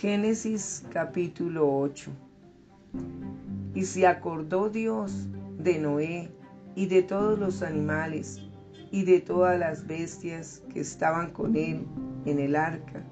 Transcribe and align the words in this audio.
Génesis 0.00 0.84
capítulo 0.92 1.76
8. 1.76 2.12
Y 3.74 3.82
se 3.82 4.06
acordó 4.06 4.70
Dios 4.70 5.26
de 5.58 5.80
Noé 5.80 6.30
y 6.76 6.86
de 6.86 7.02
todos 7.02 7.36
los 7.36 7.62
animales 7.62 8.40
y 8.92 9.02
de 9.02 9.18
todas 9.18 9.58
las 9.58 9.88
bestias 9.88 10.62
que 10.72 10.78
estaban 10.78 11.32
con 11.32 11.56
él 11.56 11.84
en 12.26 12.38
el 12.38 12.54
arca. 12.54 13.02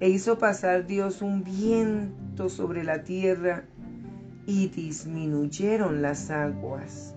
E 0.00 0.08
hizo 0.08 0.36
pasar 0.36 0.84
Dios 0.84 1.22
un 1.22 1.44
viento 1.44 2.48
sobre 2.48 2.82
la 2.82 3.04
tierra 3.04 3.62
y 4.46 4.66
disminuyeron 4.70 6.02
las 6.02 6.28
aguas. 6.28 7.14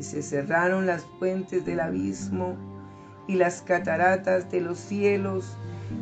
Y 0.00 0.02
se 0.02 0.22
cerraron 0.22 0.84
las 0.84 1.04
fuentes 1.20 1.64
del 1.64 1.78
abismo 1.78 2.56
y 3.28 3.36
las 3.36 3.62
cataratas 3.62 4.50
de 4.50 4.62
los 4.62 4.78
cielos 4.78 5.56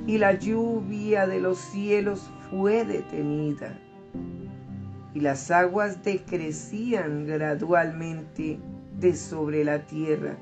y 0.07 0.19
la 0.19 0.39
lluvia 0.39 1.27
de 1.27 1.41
los 1.41 1.59
cielos 1.59 2.31
fue 2.51 2.85
detenida. 2.85 3.79
Y 5.15 5.21
las 5.21 5.51
aguas 5.51 6.03
decrecían 6.03 7.27
gradualmente 7.27 8.59
de 8.99 9.15
sobre 9.15 9.65
la 9.65 9.87
tierra. 9.87 10.37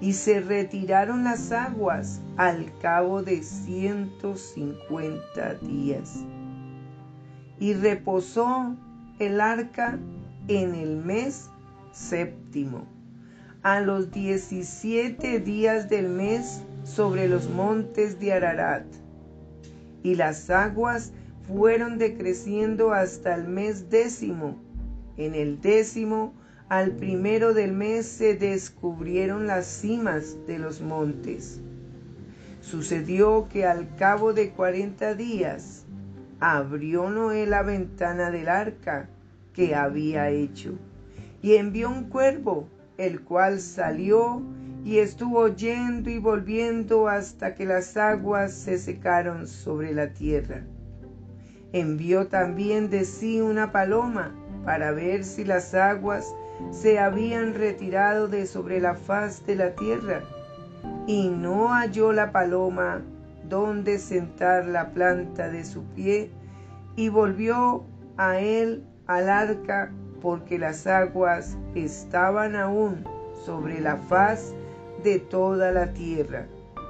Y 0.00 0.12
se 0.12 0.40
retiraron 0.40 1.24
las 1.24 1.50
aguas 1.50 2.20
al 2.36 2.66
cabo 2.78 3.22
de 3.22 3.42
ciento 3.42 4.36
cincuenta 4.36 5.54
días. 5.54 6.24
Y 7.58 7.72
reposó 7.74 8.76
el 9.18 9.40
arca 9.40 9.98
en 10.46 10.74
el 10.74 10.96
mes 10.96 11.50
séptimo, 11.90 12.86
a 13.62 13.80
los 13.80 14.10
diecisiete 14.12 15.40
días 15.40 15.88
del 15.88 16.08
mes 16.08 16.62
sobre 16.84 17.28
los 17.28 17.48
montes 17.48 18.20
de 18.20 18.32
Ararat. 18.32 18.84
Y 20.02 20.14
las 20.14 20.48
aguas 20.48 21.12
fueron 21.46 21.98
decreciendo 21.98 22.92
hasta 22.92 23.34
el 23.34 23.48
mes 23.48 23.90
décimo. 23.90 24.56
En 25.16 25.34
el 25.34 25.60
décimo, 25.60 26.32
al 26.68 26.92
primero 26.92 27.52
del 27.52 27.72
mes, 27.72 28.06
se 28.06 28.34
descubrieron 28.34 29.46
las 29.46 29.66
cimas 29.66 30.36
de 30.46 30.58
los 30.58 30.80
montes. 30.80 31.60
Sucedió 32.60 33.48
que 33.48 33.64
al 33.64 33.96
cabo 33.96 34.32
de 34.32 34.50
cuarenta 34.50 35.14
días 35.14 35.84
abrió 36.38 37.10
Noé 37.10 37.46
la 37.46 37.62
ventana 37.62 38.30
del 38.30 38.48
arca 38.48 39.08
que 39.52 39.74
había 39.74 40.30
hecho 40.30 40.78
y 41.42 41.54
envió 41.54 41.88
un 41.88 42.04
cuervo, 42.04 42.68
el 42.98 43.22
cual 43.22 43.60
salió 43.60 44.42
y 44.84 44.98
estuvo 44.98 45.48
yendo 45.48 46.10
y 46.10 46.18
volviendo 46.18 47.08
hasta 47.08 47.54
que 47.54 47.64
las 47.64 47.96
aguas 47.96 48.52
se 48.52 48.78
secaron 48.78 49.46
sobre 49.46 49.94
la 49.94 50.12
tierra. 50.12 50.62
Envió 51.72 52.26
también 52.26 52.90
de 52.90 53.04
sí 53.04 53.40
una 53.40 53.72
paloma 53.72 54.34
para 54.64 54.92
ver 54.92 55.24
si 55.24 55.44
las 55.44 55.74
aguas 55.74 56.34
se 56.70 56.98
habían 56.98 57.54
retirado 57.54 58.28
de 58.28 58.46
sobre 58.46 58.80
la 58.80 58.94
faz 58.94 59.46
de 59.46 59.56
la 59.56 59.74
tierra. 59.74 60.22
Y 61.06 61.28
no 61.28 61.68
halló 61.68 62.12
la 62.12 62.32
paloma 62.32 63.02
donde 63.48 63.98
sentar 63.98 64.66
la 64.66 64.90
planta 64.90 65.48
de 65.48 65.64
su 65.64 65.84
pie, 65.94 66.30
y 66.96 67.08
volvió 67.08 67.84
a 68.16 68.40
él 68.40 68.84
al 69.06 69.28
arca 69.28 69.92
porque 70.20 70.58
las 70.58 70.86
aguas 70.86 71.56
estaban 71.74 72.56
aún 72.56 73.04
sobre 73.44 73.80
la 73.80 73.96
faz 73.96 74.54
de 75.02 75.18
toda 75.18 75.72
la 75.72 75.92
tierra. 75.92 76.46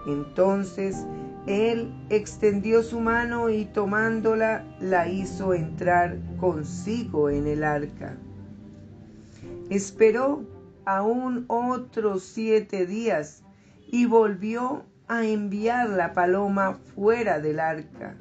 Entonces 0.07 1.07
él 1.47 1.93
extendió 2.11 2.83
su 2.83 3.01
mano 3.01 3.51
y 3.51 3.65
tomándola 3.65 4.65
la 4.81 5.09
hizo 5.09 5.55
entrar 5.55 6.19
consigo 6.39 7.31
en 7.31 7.47
el 7.47 7.65
arca. 7.65 8.17
Esperó 9.71 10.45
aún 10.85 11.45
otros 11.49 12.23
siete 12.23 12.87
días 12.87 13.43
y 13.87 14.07
volvió 14.07 14.85
a 15.09 15.25
enviar 15.25 15.89
la 15.89 16.13
paloma 16.13 16.79
fuera 16.95 17.41
del 17.41 17.61
arca. 17.61 18.17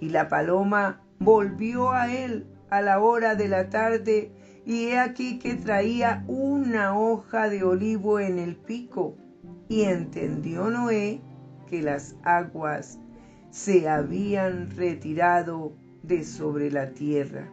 Y 0.00 0.10
la 0.10 0.28
paloma 0.28 1.00
volvió 1.18 1.92
a 1.92 2.12
él 2.12 2.46
a 2.70 2.80
la 2.82 3.00
hora 3.00 3.34
de 3.34 3.48
la 3.48 3.68
tarde 3.70 4.32
y 4.66 4.86
he 4.86 4.98
aquí 4.98 5.38
que 5.38 5.54
traía 5.54 6.24
una 6.26 6.98
hoja 6.98 7.48
de 7.48 7.64
olivo 7.64 8.18
en 8.18 8.38
el 8.38 8.56
pico. 8.56 9.16
Y 9.68 9.82
entendió 9.82 10.70
Noé 10.70 11.20
que 11.68 11.82
las 11.82 12.16
aguas 12.22 12.98
se 13.50 13.88
habían 13.88 14.70
retirado 14.70 15.72
de 16.02 16.24
sobre 16.24 16.70
la 16.70 16.90
tierra. 16.90 17.48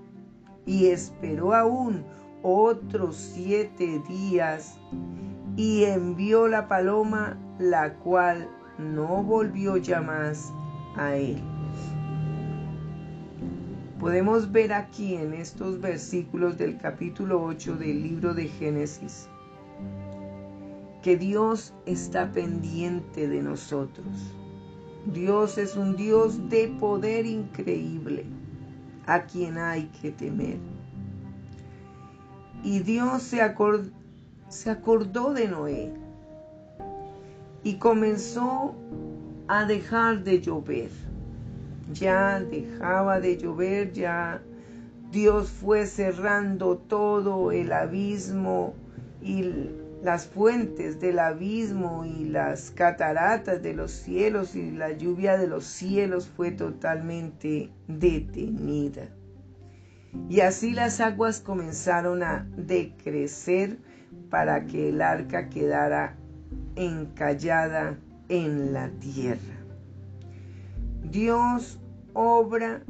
Y 0.65 0.87
esperó 0.87 1.53
aún 1.53 2.05
otros 2.43 3.15
siete 3.15 4.01
días 4.07 4.79
y 5.55 5.83
envió 5.83 6.47
la 6.47 6.67
paloma, 6.67 7.37
la 7.59 7.95
cual 7.95 8.49
no 8.77 9.23
volvió 9.23 9.77
ya 9.77 10.01
más 10.01 10.51
a 10.95 11.15
él. 11.15 11.41
Podemos 14.01 14.51
ver 14.51 14.73
aquí 14.73 15.13
en 15.13 15.31
estos 15.35 15.79
versículos 15.79 16.57
del 16.57 16.79
capítulo 16.79 17.43
8 17.43 17.75
del 17.75 18.01
libro 18.01 18.33
de 18.33 18.47
Génesis 18.47 19.29
que 21.03 21.17
Dios 21.17 21.75
está 21.85 22.31
pendiente 22.31 23.27
de 23.27 23.43
nosotros. 23.43 24.07
Dios 25.05 25.59
es 25.59 25.75
un 25.75 25.95
Dios 25.95 26.49
de 26.49 26.69
poder 26.79 27.27
increíble 27.27 28.25
a 29.05 29.25
quien 29.25 29.59
hay 29.59 29.83
que 30.01 30.09
temer. 30.09 30.57
Y 32.63 32.79
Dios 32.79 33.21
se, 33.21 33.39
se 34.49 34.69
acordó 34.71 35.31
de 35.35 35.47
Noé 35.47 35.93
y 37.63 37.75
comenzó 37.75 38.73
a 39.47 39.65
dejar 39.65 40.23
de 40.23 40.41
llover 40.41 40.89
ya 41.93 42.39
dejaba 42.39 43.19
de 43.19 43.37
llover, 43.37 43.91
ya 43.91 44.41
Dios 45.11 45.49
fue 45.49 45.85
cerrando 45.85 46.77
todo 46.77 47.51
el 47.51 47.73
abismo 47.73 48.73
y 49.21 49.69
las 50.03 50.25
fuentes 50.25 50.99
del 50.99 51.19
abismo 51.19 52.05
y 52.05 52.25
las 52.25 52.71
cataratas 52.71 53.61
de 53.61 53.73
los 53.73 53.91
cielos 53.91 54.55
y 54.55 54.71
la 54.71 54.91
lluvia 54.91 55.37
de 55.37 55.47
los 55.47 55.65
cielos 55.65 56.27
fue 56.27 56.51
totalmente 56.51 57.69
detenida. 57.87 59.09
Y 60.29 60.41
así 60.41 60.71
las 60.71 60.99
aguas 60.99 61.39
comenzaron 61.39 62.23
a 62.23 62.47
decrecer 62.57 63.77
para 64.29 64.65
que 64.65 64.89
el 64.89 65.01
arca 65.01 65.49
quedara 65.49 66.15
encallada 66.75 67.97
en 68.29 68.73
la 68.73 68.89
tierra. 68.89 69.60
Dios 71.11 71.77
obra 72.13 72.81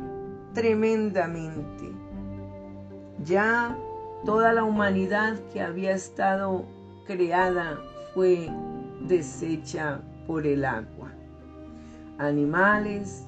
tremendamente. 0.54 1.92
Ya 3.26 3.76
toda 4.26 4.54
la 4.54 4.64
humanidad 4.64 5.40
que 5.52 5.60
había 5.60 5.94
estado 5.94 6.66
creada 7.08 7.80
fue 8.14 8.48
deshecha 9.08 10.02
por 10.28 10.46
el 10.46 10.66
agua. 10.66 11.12
Animales 12.20 13.26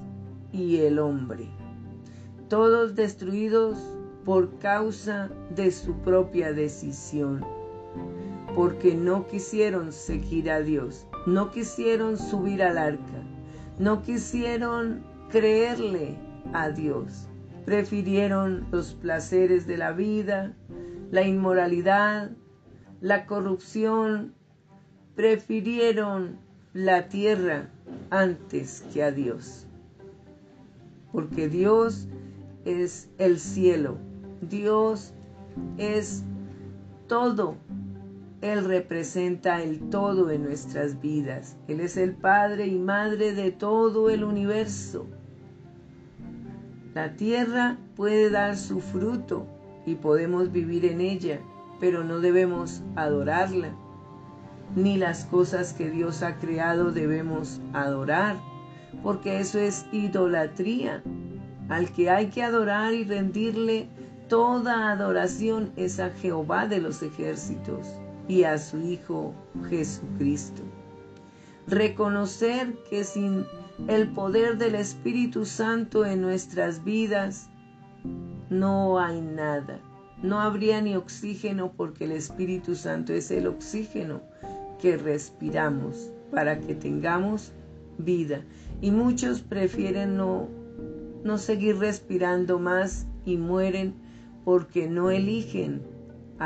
y 0.52 0.76
el 0.76 1.00
hombre. 1.00 1.48
Todos 2.48 2.94
destruidos 2.94 3.76
por 4.24 4.60
causa 4.60 5.28
de 5.56 5.72
su 5.72 5.94
propia 6.02 6.52
decisión. 6.52 7.44
Porque 8.54 8.94
no 8.94 9.26
quisieron 9.26 9.92
seguir 9.92 10.52
a 10.52 10.60
Dios. 10.60 11.04
No 11.26 11.50
quisieron 11.50 12.16
subir 12.16 12.62
al 12.62 12.78
arca. 12.78 13.33
No 13.78 14.02
quisieron 14.02 15.02
creerle 15.30 16.16
a 16.52 16.70
Dios. 16.70 17.28
Prefirieron 17.64 18.66
los 18.70 18.94
placeres 18.94 19.66
de 19.66 19.76
la 19.76 19.92
vida, 19.92 20.54
la 21.10 21.22
inmoralidad, 21.22 22.30
la 23.00 23.26
corrupción. 23.26 24.34
Prefirieron 25.16 26.38
la 26.72 27.08
tierra 27.08 27.70
antes 28.10 28.84
que 28.92 29.02
a 29.02 29.10
Dios. 29.10 29.66
Porque 31.10 31.48
Dios 31.48 32.08
es 32.64 33.08
el 33.18 33.38
cielo. 33.38 33.98
Dios 34.40 35.12
es 35.78 36.24
todo. 37.08 37.56
Él 38.44 38.66
representa 38.66 39.62
el 39.62 39.88
todo 39.88 40.30
en 40.30 40.44
nuestras 40.44 41.00
vidas. 41.00 41.56
Él 41.66 41.80
es 41.80 41.96
el 41.96 42.12
Padre 42.12 42.66
y 42.66 42.78
Madre 42.78 43.32
de 43.32 43.50
todo 43.52 44.10
el 44.10 44.22
universo. 44.22 45.06
La 46.92 47.16
tierra 47.16 47.78
puede 47.96 48.28
dar 48.28 48.58
su 48.58 48.80
fruto 48.80 49.46
y 49.86 49.94
podemos 49.94 50.52
vivir 50.52 50.84
en 50.84 51.00
ella, 51.00 51.40
pero 51.80 52.04
no 52.04 52.20
debemos 52.20 52.82
adorarla. 52.96 53.70
Ni 54.76 54.98
las 54.98 55.24
cosas 55.24 55.72
que 55.72 55.88
Dios 55.88 56.22
ha 56.22 56.36
creado 56.36 56.92
debemos 56.92 57.62
adorar, 57.72 58.36
porque 59.02 59.40
eso 59.40 59.58
es 59.58 59.86
idolatría. 59.90 61.02
Al 61.70 61.90
que 61.92 62.10
hay 62.10 62.26
que 62.26 62.42
adorar 62.42 62.92
y 62.92 63.04
rendirle 63.04 63.88
toda 64.28 64.92
adoración 64.92 65.72
es 65.76 65.98
a 65.98 66.10
Jehová 66.10 66.66
de 66.66 66.82
los 66.82 67.02
ejércitos 67.02 68.03
y 68.28 68.44
a 68.44 68.58
su 68.58 68.80
Hijo 68.80 69.34
Jesucristo. 69.68 70.62
Reconocer 71.66 72.74
que 72.90 73.04
sin 73.04 73.44
el 73.88 74.08
poder 74.08 74.58
del 74.58 74.74
Espíritu 74.74 75.44
Santo 75.44 76.04
en 76.04 76.20
nuestras 76.20 76.84
vidas 76.84 77.48
no 78.50 78.98
hay 78.98 79.20
nada. 79.20 79.80
No 80.22 80.40
habría 80.40 80.80
ni 80.80 80.94
oxígeno 80.94 81.72
porque 81.72 82.04
el 82.04 82.12
Espíritu 82.12 82.74
Santo 82.74 83.12
es 83.12 83.30
el 83.30 83.46
oxígeno 83.46 84.22
que 84.80 84.96
respiramos 84.96 86.12
para 86.30 86.60
que 86.60 86.74
tengamos 86.74 87.52
vida. 87.98 88.42
Y 88.80 88.90
muchos 88.90 89.40
prefieren 89.40 90.16
no, 90.16 90.48
no 91.24 91.38
seguir 91.38 91.78
respirando 91.78 92.58
más 92.58 93.06
y 93.24 93.36
mueren 93.36 93.94
porque 94.44 94.88
no 94.88 95.10
eligen 95.10 95.82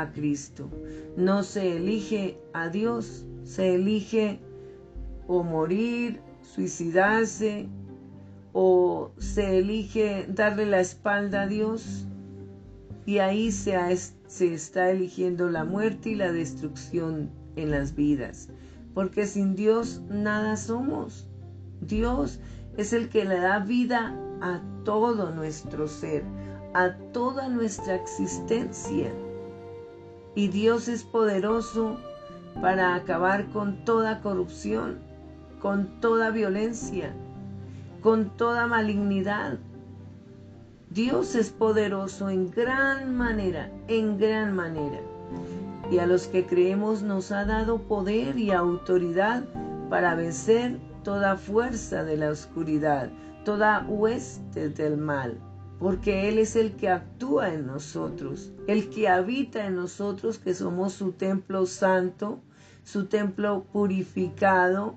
a 0.01 0.11
Cristo. 0.11 0.69
No 1.17 1.43
se 1.43 1.77
elige 1.77 2.39
a 2.53 2.69
Dios, 2.69 3.25
se 3.43 3.75
elige 3.75 4.39
o 5.27 5.43
morir, 5.43 6.21
suicidarse, 6.41 7.67
o 8.53 9.11
se 9.17 9.59
elige 9.59 10.25
darle 10.27 10.65
la 10.65 10.79
espalda 10.79 11.43
a 11.43 11.47
Dios. 11.47 12.05
Y 13.05 13.19
ahí 13.19 13.51
se, 13.51 13.75
se 14.27 14.53
está 14.53 14.91
eligiendo 14.91 15.49
la 15.49 15.63
muerte 15.63 16.11
y 16.11 16.15
la 16.15 16.31
destrucción 16.31 17.31
en 17.55 17.71
las 17.71 17.95
vidas. 17.95 18.49
Porque 18.93 19.25
sin 19.25 19.55
Dios 19.55 20.01
nada 20.09 20.57
somos. 20.57 21.27
Dios 21.81 22.39
es 22.77 22.93
el 22.93 23.09
que 23.09 23.25
le 23.25 23.39
da 23.39 23.59
vida 23.59 24.15
a 24.41 24.61
todo 24.83 25.31
nuestro 25.31 25.87
ser, 25.87 26.23
a 26.73 26.93
toda 27.11 27.49
nuestra 27.49 27.95
existencia. 27.95 29.13
Y 30.39 30.47
Dios 30.47 30.87
es 30.87 31.03
poderoso 31.03 31.97
para 32.61 32.95
acabar 32.95 33.47
con 33.47 33.83
toda 33.83 34.21
corrupción, 34.21 34.99
con 35.59 35.99
toda 35.99 36.29
violencia, 36.29 37.11
con 37.99 38.29
toda 38.37 38.65
malignidad. 38.65 39.57
Dios 40.91 41.35
es 41.35 41.49
poderoso 41.49 42.29
en 42.29 42.49
gran 42.51 43.17
manera, 43.17 43.69
en 43.89 44.17
gran 44.17 44.55
manera. 44.55 45.01
Y 45.91 45.97
a 45.97 46.07
los 46.07 46.27
que 46.27 46.45
creemos 46.45 47.03
nos 47.03 47.33
ha 47.33 47.43
dado 47.43 47.79
poder 47.79 48.39
y 48.39 48.51
autoridad 48.51 49.43
para 49.89 50.15
vencer 50.15 50.79
toda 51.03 51.35
fuerza 51.35 52.05
de 52.05 52.15
la 52.15 52.29
oscuridad, 52.29 53.09
toda 53.43 53.85
hueste 53.89 54.69
del 54.69 54.95
mal 54.95 55.37
porque 55.79 56.27
Él 56.27 56.37
es 56.37 56.55
el 56.55 56.73
que 56.73 56.89
actúa 56.89 57.53
en 57.53 57.65
nosotros, 57.65 58.51
el 58.67 58.89
que 58.89 59.07
habita 59.07 59.65
en 59.65 59.75
nosotros, 59.75 60.37
que 60.37 60.53
somos 60.53 60.93
su 60.93 61.13
templo 61.13 61.65
santo, 61.65 62.41
su 62.83 63.05
templo 63.05 63.65
purificado, 63.71 64.95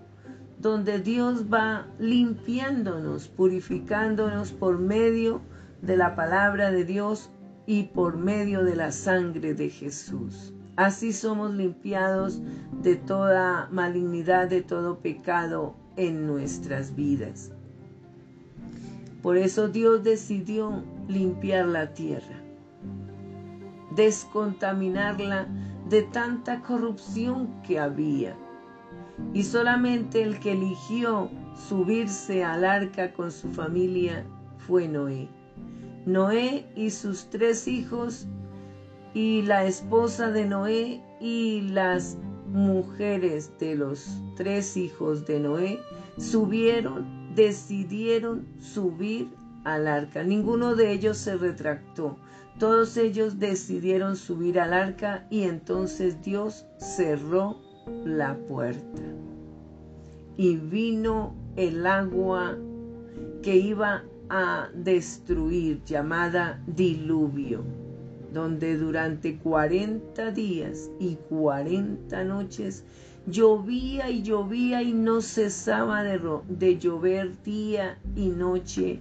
donde 0.58 1.00
Dios 1.00 1.52
va 1.52 1.86
limpiándonos, 1.98 3.28
purificándonos 3.28 4.52
por 4.52 4.78
medio 4.78 5.40
de 5.82 5.96
la 5.96 6.14
palabra 6.14 6.70
de 6.70 6.84
Dios 6.84 7.30
y 7.66 7.84
por 7.84 8.16
medio 8.16 8.64
de 8.64 8.76
la 8.76 8.90
sangre 8.92 9.54
de 9.54 9.70
Jesús. 9.70 10.52
Así 10.76 11.12
somos 11.12 11.54
limpiados 11.54 12.40
de 12.80 12.96
toda 12.96 13.68
malignidad, 13.70 14.48
de 14.48 14.62
todo 14.62 15.00
pecado 15.00 15.76
en 15.96 16.26
nuestras 16.26 16.94
vidas. 16.94 17.52
Por 19.22 19.36
eso 19.36 19.68
Dios 19.68 20.02
decidió 20.02 20.82
limpiar 21.06 21.66
la 21.66 21.94
tierra, 21.94 22.42
descontaminarla 23.94 25.46
de 25.88 26.02
tanta 26.02 26.60
corrupción 26.60 27.62
que 27.62 27.78
había. 27.78 28.36
Y 29.32 29.44
solamente 29.44 30.22
el 30.22 30.40
que 30.40 30.52
eligió 30.52 31.30
subirse 31.68 32.42
al 32.42 32.64
arca 32.64 33.12
con 33.12 33.30
su 33.30 33.52
familia 33.52 34.24
fue 34.66 34.88
Noé. 34.88 35.28
Noé 36.04 36.66
y 36.74 36.90
sus 36.90 37.30
tres 37.30 37.68
hijos 37.68 38.26
y 39.14 39.42
la 39.42 39.64
esposa 39.64 40.32
de 40.32 40.46
Noé 40.46 41.00
y 41.20 41.60
las 41.68 42.18
mujeres 42.48 43.52
de 43.60 43.76
los 43.76 44.20
tres 44.36 44.76
hijos 44.76 45.26
de 45.26 45.38
Noé 45.38 45.78
subieron 46.18 47.21
decidieron 47.34 48.46
subir 48.60 49.28
al 49.64 49.88
arca. 49.88 50.22
Ninguno 50.22 50.74
de 50.74 50.92
ellos 50.92 51.18
se 51.18 51.36
retractó. 51.36 52.16
Todos 52.58 52.96
ellos 52.96 53.38
decidieron 53.38 54.16
subir 54.16 54.60
al 54.60 54.72
arca 54.72 55.26
y 55.30 55.42
entonces 55.42 56.22
Dios 56.22 56.66
cerró 56.78 57.58
la 58.04 58.36
puerta. 58.36 59.02
Y 60.36 60.56
vino 60.56 61.34
el 61.56 61.86
agua 61.86 62.56
que 63.42 63.56
iba 63.56 64.04
a 64.28 64.68
destruir, 64.74 65.82
llamada 65.84 66.62
diluvio, 66.66 67.62
donde 68.32 68.76
durante 68.76 69.36
cuarenta 69.38 70.30
días 70.30 70.90
y 70.98 71.16
cuarenta 71.16 72.24
noches 72.24 72.84
Llovía 73.26 74.10
y 74.10 74.22
llovía 74.22 74.82
y 74.82 74.92
no 74.92 75.20
cesaba 75.20 76.02
de, 76.02 76.20
de 76.48 76.78
llover 76.78 77.42
día 77.42 77.98
y 78.16 78.28
noche 78.28 79.00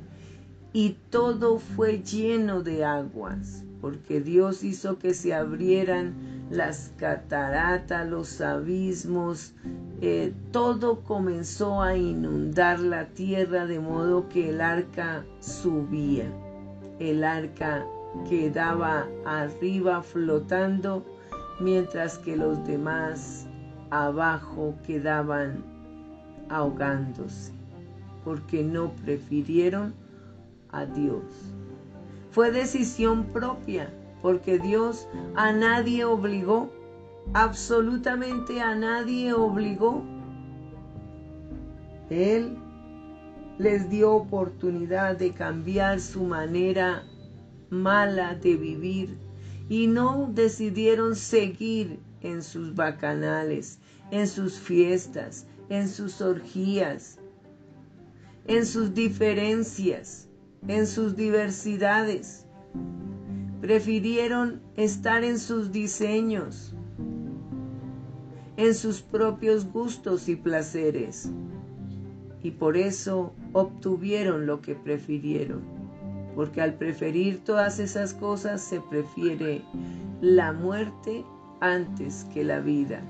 y 0.74 0.98
todo 1.10 1.60
fue 1.60 2.02
lleno 2.02 2.64
de 2.64 2.86
aguas, 2.86 3.64
porque 3.82 4.22
Dios 4.22 4.64
hizo 4.64 4.98
que 5.00 5.14
se 5.14 5.34
abrieran 5.34 6.14
las 6.50 6.94
cataratas, 6.98 8.08
los 8.08 8.40
abismos, 8.42 9.54
eh, 10.02 10.34
todo 10.52 11.02
comenzó 11.02 11.82
a 11.82 11.96
inundar 11.96 12.80
la 12.80 13.08
tierra 13.08 13.66
de 13.66 13.80
modo 13.80 14.30
que 14.30 14.50
el 14.50 14.62
arca 14.62 15.26
subía, 15.40 16.32
el 17.00 17.24
arca 17.24 17.86
quedaba 18.30 19.08
arriba 19.26 20.02
flotando, 20.04 21.06
mientras 21.60 22.18
que 22.18 22.36
los 22.36 22.66
demás 22.66 23.48
abajo 23.92 24.76
quedaban 24.86 25.64
ahogándose, 26.50 27.52
porque 28.24 28.64
no 28.64 28.92
prefirieron 29.04 29.94
a 30.72 30.86
Dios. 30.86 31.24
Fue 32.32 32.52
decisión 32.52 33.26
propia, 33.26 33.94
porque 34.22 34.58
Dios 34.58 35.08
a 35.36 35.52
nadie 35.52 36.06
obligó, 36.06 36.72
absolutamente 37.34 38.62
a 38.62 38.76
nadie 38.76 39.34
obligó. 39.34 40.02
Él 42.10 42.58
les 43.58 43.90
dio 43.90 44.14
oportunidad 44.14 45.18
de 45.18 45.34
cambiar 45.34 46.00
su 46.00 46.24
manera 46.24 47.04
mala 47.70 48.36
de 48.36 48.56
vivir 48.56 49.18
y 49.70 49.88
no 49.88 50.30
decidieron 50.34 51.16
seguir 51.16 52.00
en 52.22 52.44
sus 52.44 52.76
bacanales, 52.76 53.80
en 54.12 54.28
sus 54.28 54.60
fiestas, 54.60 55.48
en 55.70 55.88
sus 55.88 56.22
orgías, 56.22 57.18
en 58.46 58.66
sus 58.66 58.94
diferencias, 58.94 60.28
en 60.68 60.86
sus 60.86 61.16
diversidades. 61.16 62.46
Prefirieron 63.62 64.62
estar 64.76 65.24
en 65.24 65.40
sus 65.40 65.72
diseños, 65.72 66.76
en 68.58 68.74
sus 68.74 69.02
propios 69.02 69.66
gustos 69.72 70.28
y 70.28 70.36
placeres. 70.36 71.32
Y 72.44 72.52
por 72.52 72.76
eso 72.76 73.34
obtuvieron 73.54 74.46
lo 74.46 74.62
que 74.62 74.76
prefirieron. 74.76 75.62
Porque 76.36 76.62
al 76.62 76.76
preferir 76.76 77.44
todas 77.44 77.80
esas 77.80 78.14
cosas 78.14 78.62
se 78.62 78.80
prefiere 78.82 79.62
la 80.22 80.54
muerte 80.54 81.24
antes 81.60 82.26
que 82.34 82.44
la 82.44 82.60
vida, 82.60 83.04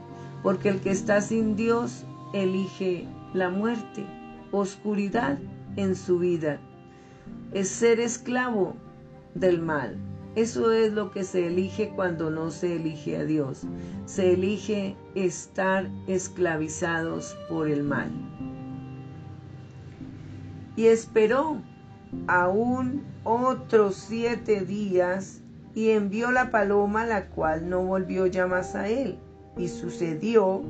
porque 0.43 0.69
el 0.69 0.79
que 0.81 0.91
está 0.91 1.21
sin 1.21 1.55
Dios 1.55 2.05
elige 2.33 3.07
la 3.33 3.49
muerte, 3.49 4.05
oscuridad 4.51 5.37
en 5.75 5.95
su 5.95 6.19
vida, 6.19 6.59
es 7.53 7.69
ser 7.69 7.99
esclavo 7.99 8.75
del 9.35 9.61
mal. 9.61 9.97
Eso 10.35 10.71
es 10.71 10.93
lo 10.93 11.11
que 11.11 11.23
se 11.25 11.47
elige 11.47 11.89
cuando 11.89 12.29
no 12.29 12.51
se 12.51 12.77
elige 12.77 13.17
a 13.17 13.25
Dios. 13.25 13.63
Se 14.05 14.33
elige 14.33 14.95
estar 15.13 15.89
esclavizados 16.07 17.35
por 17.49 17.67
el 17.67 17.83
mal. 17.83 18.09
Y 20.77 20.85
esperó 20.85 21.61
aún 22.27 23.03
otros 23.25 23.95
siete 23.95 24.61
días 24.61 25.41
y 25.75 25.89
envió 25.89 26.31
la 26.31 26.49
paloma, 26.49 27.05
la 27.05 27.27
cual 27.27 27.69
no 27.69 27.83
volvió 27.83 28.25
ya 28.25 28.47
más 28.47 28.75
a 28.75 28.87
él. 28.87 29.17
Y 29.57 29.67
sucedió 29.67 30.63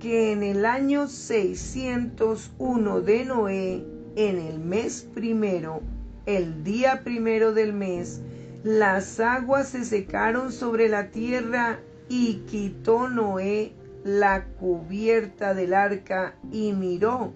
que 0.00 0.32
en 0.32 0.42
el 0.42 0.66
año 0.66 1.06
601 1.08 3.00
de 3.00 3.24
Noé 3.24 3.84
en 4.16 4.38
el 4.38 4.58
mes 4.58 5.08
primero, 5.14 5.80
el 6.26 6.62
día 6.64 7.02
primero 7.04 7.52
del 7.52 7.72
mes, 7.72 8.20
las 8.62 9.20
aguas 9.20 9.68
se 9.68 9.84
secaron 9.84 10.52
sobre 10.52 10.88
la 10.88 11.10
tierra 11.10 11.80
y 12.08 12.42
quitó 12.46 13.08
Noé 13.08 13.72
la 14.04 14.44
cubierta 14.44 15.54
del 15.54 15.74
arca 15.74 16.36
y 16.52 16.72
miró, 16.72 17.32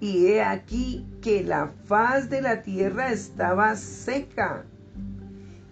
y 0.00 0.26
he 0.26 0.42
aquí 0.42 1.06
que 1.22 1.42
la 1.42 1.72
faz 1.86 2.28
de 2.28 2.42
la 2.42 2.62
tierra 2.62 3.12
estaba 3.12 3.76
seca. 3.76 4.64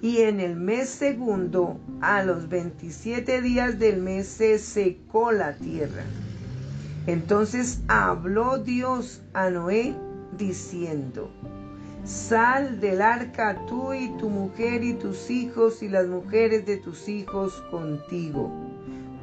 Y 0.02 0.18
en 0.18 0.40
el 0.40 0.56
mes 0.56 0.88
segundo, 0.88 1.80
a 2.00 2.22
los 2.22 2.48
veintisiete 2.48 3.40
días 3.40 3.78
del 3.78 4.02
mes, 4.02 4.26
se 4.26 4.58
secó 4.58 5.32
la 5.32 5.54
tierra. 5.54 6.04
Entonces 7.06 7.80
habló 7.88 8.58
Dios 8.58 9.22
a 9.32 9.48
Noé 9.48 9.94
diciendo, 10.36 11.30
Sal 12.04 12.78
del 12.78 13.02
arca 13.02 13.64
tú 13.66 13.92
y 13.92 14.08
tu 14.18 14.28
mujer 14.28 14.84
y 14.84 14.94
tus 14.94 15.30
hijos 15.30 15.82
y 15.82 15.88
las 15.88 16.06
mujeres 16.06 16.66
de 16.66 16.76
tus 16.76 17.08
hijos 17.08 17.62
contigo. 17.70 18.52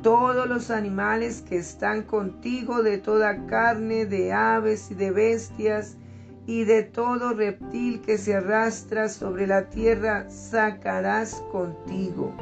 Todos 0.01 0.49
los 0.49 0.69
animales 0.69 1.41
que 1.41 1.57
están 1.57 2.03
contigo 2.03 2.83
de 2.83 2.97
toda 2.97 3.45
carne, 3.45 4.05
de 4.05 4.33
aves 4.33 4.91
y 4.91 4.95
de 4.95 5.11
bestias, 5.11 5.95
y 6.45 6.65
de 6.65 6.83
todo 6.83 7.33
reptil 7.33 8.01
que 8.01 8.17
se 8.17 8.35
arrastra 8.35 9.07
sobre 9.07 9.47
la 9.47 9.69
tierra, 9.69 10.29
sacarás 10.29 11.41
contigo 11.51 12.33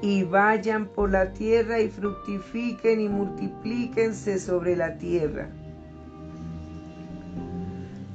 y 0.00 0.22
vayan 0.22 0.86
por 0.86 1.10
la 1.10 1.32
tierra 1.32 1.80
y 1.80 1.88
fructifiquen 1.88 3.00
y 3.00 3.08
multiplíquense 3.08 4.38
sobre 4.38 4.76
la 4.76 4.96
tierra. 4.98 5.48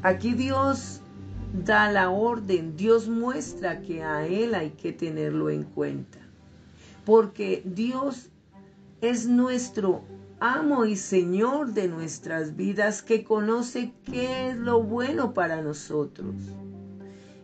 Aquí 0.02 0.34
Dios 0.34 1.02
da 1.54 1.92
la 1.92 2.10
orden, 2.10 2.76
Dios 2.78 3.08
muestra 3.08 3.82
que 3.82 4.04
a 4.04 4.26
Él 4.26 4.56
hay 4.56 4.72
que 4.72 4.94
tenerlo 4.94 5.50
en 5.50 5.64
cuenta, 5.64 6.20
porque 7.06 7.62
Dios 7.66 8.30
es 9.02 9.28
nuestro 9.28 10.04
amo 10.40 10.86
y 10.86 10.96
Señor 10.96 11.74
de 11.74 11.88
nuestras 11.88 12.56
vidas 12.56 13.02
que 13.02 13.24
conoce 13.24 13.94
qué 14.04 14.50
es 14.50 14.58
lo 14.58 14.82
bueno 14.84 15.34
para 15.34 15.62
nosotros. 15.62 16.36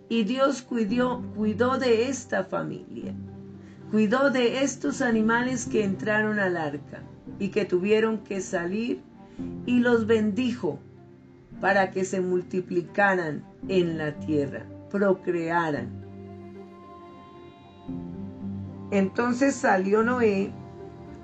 Y 0.09 0.23
Dios 0.23 0.61
cuidó, 0.61 1.21
cuidó 1.35 1.77
de 1.77 2.09
esta 2.09 2.43
familia 2.43 3.13
cuidó 3.91 4.29
de 4.29 4.61
estos 4.61 5.01
animales 5.01 5.65
que 5.67 5.83
entraron 5.83 6.39
al 6.39 6.57
arca 6.57 7.01
y 7.39 7.49
que 7.49 7.65
tuvieron 7.65 8.17
que 8.19 8.41
salir 8.41 9.01
y 9.65 9.79
los 9.79 10.05
bendijo 10.07 10.79
para 11.61 11.91
que 11.91 12.03
se 12.03 12.21
multiplicaran 12.21 13.43
en 13.67 13.97
la 13.97 14.13
tierra, 14.19 14.65
procrearan. 14.91 15.89
Entonces 18.91 19.55
salió 19.55 20.03
Noé, 20.03 20.51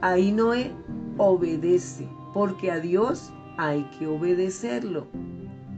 ahí 0.01 0.31
Noé 0.31 0.71
obedece, 1.17 2.07
porque 2.33 2.71
a 2.71 2.79
Dios 2.79 3.31
hay 3.57 3.83
que 3.97 4.07
obedecerlo. 4.07 5.07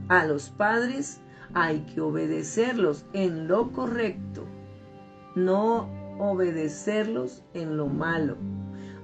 A 0.08 0.26
los 0.26 0.50
padres 0.50 1.20
hay 1.54 1.80
que 1.80 2.00
obedecerlos 2.00 3.06
en 3.12 3.48
lo 3.48 3.70
correcto, 3.72 4.44
no 5.34 5.88
obedecerlos 6.18 7.42
en 7.54 7.76
lo 7.76 7.86
malo. 7.86 8.36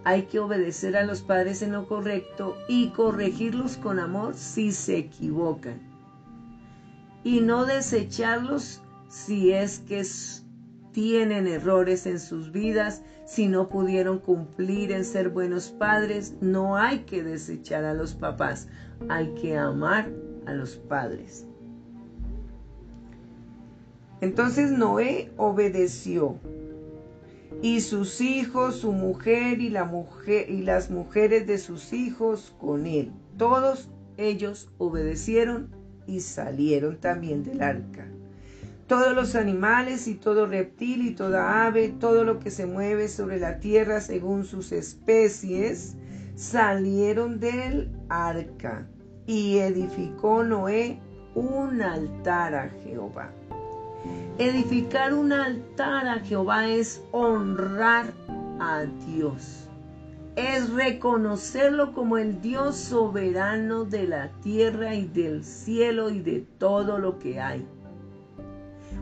Hay 0.04 0.22
que 0.22 0.38
obedecer 0.38 0.96
a 0.96 1.04
los 1.04 1.20
padres 1.22 1.62
en 1.62 1.72
lo 1.72 1.86
correcto 1.86 2.56
y 2.68 2.88
corregirlos 2.90 3.76
con 3.76 3.98
amor 3.98 4.34
si 4.34 4.72
se 4.72 4.96
equivocan. 4.96 5.80
Y 7.22 7.40
no 7.40 7.66
desecharlos 7.66 8.80
si 9.08 9.52
es 9.52 9.80
que 9.80 10.04
tienen 10.92 11.46
errores 11.46 12.06
en 12.06 12.18
sus 12.18 12.52
vidas, 12.52 13.02
si 13.26 13.48
no 13.48 13.68
pudieron 13.68 14.18
cumplir 14.18 14.92
en 14.92 15.04
ser 15.04 15.28
buenos 15.28 15.70
padres. 15.70 16.34
No 16.40 16.76
hay 16.76 17.00
que 17.00 17.22
desechar 17.22 17.84
a 17.84 17.94
los 17.94 18.14
papás, 18.14 18.68
hay 19.08 19.32
que 19.34 19.56
amar 19.56 20.10
a 20.46 20.52
los 20.52 20.76
padres. 20.76 21.46
Entonces 24.20 24.70
Noé 24.70 25.32
obedeció 25.36 26.38
y 27.62 27.80
sus 27.80 28.20
hijos, 28.20 28.76
su 28.76 28.92
mujer 28.92 29.60
y, 29.60 29.70
las 29.70 30.90
mujeres 30.90 31.46
de 31.46 31.58
sus 31.58 31.92
hijos 31.92 32.54
con 32.60 32.86
él. 32.86 33.12
Todos 33.36 33.88
ellos 34.16 34.70
obedecieron 34.78 35.70
y 36.06 36.20
salieron 36.20 36.98
también 36.98 37.42
del 37.42 37.62
arca. 37.62 38.06
Todos 38.90 39.14
los 39.14 39.36
animales 39.36 40.08
y 40.08 40.16
todo 40.16 40.46
reptil 40.46 41.06
y 41.06 41.14
toda 41.14 41.64
ave, 41.64 41.90
todo 42.00 42.24
lo 42.24 42.40
que 42.40 42.50
se 42.50 42.66
mueve 42.66 43.06
sobre 43.06 43.38
la 43.38 43.60
tierra 43.60 44.00
según 44.00 44.42
sus 44.42 44.72
especies, 44.72 45.94
salieron 46.34 47.38
del 47.38 47.88
arca 48.08 48.88
y 49.28 49.58
edificó 49.58 50.42
Noé 50.42 50.98
un 51.36 51.80
altar 51.80 52.56
a 52.56 52.68
Jehová. 52.82 53.30
Edificar 54.38 55.14
un 55.14 55.34
altar 55.34 56.08
a 56.08 56.18
Jehová 56.18 56.66
es 56.66 57.00
honrar 57.12 58.06
a 58.58 58.86
Dios. 59.06 59.68
Es 60.34 60.68
reconocerlo 60.68 61.92
como 61.92 62.18
el 62.18 62.40
Dios 62.40 62.74
soberano 62.74 63.84
de 63.84 64.08
la 64.08 64.32
tierra 64.40 64.96
y 64.96 65.04
del 65.04 65.44
cielo 65.44 66.10
y 66.10 66.18
de 66.22 66.44
todo 66.58 66.98
lo 66.98 67.20
que 67.20 67.38
hay. 67.38 67.64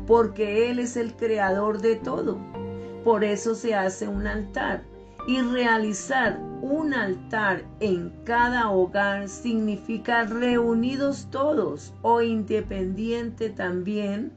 Porque 0.09 0.69
Él 0.69 0.81
es 0.81 0.97
el 0.97 1.15
creador 1.15 1.81
de 1.81 1.95
todo. 1.95 2.37
Por 3.05 3.23
eso 3.23 3.55
se 3.55 3.77
hace 3.77 4.09
un 4.09 4.27
altar. 4.27 4.83
Y 5.29 5.41
realizar 5.41 6.41
un 6.61 6.95
altar 6.95 7.63
en 7.79 8.13
cada 8.25 8.71
hogar 8.71 9.29
significa 9.29 10.25
reunidos 10.25 11.29
todos 11.31 11.95
o 12.03 12.23
independiente 12.23 13.51
también 13.51 14.33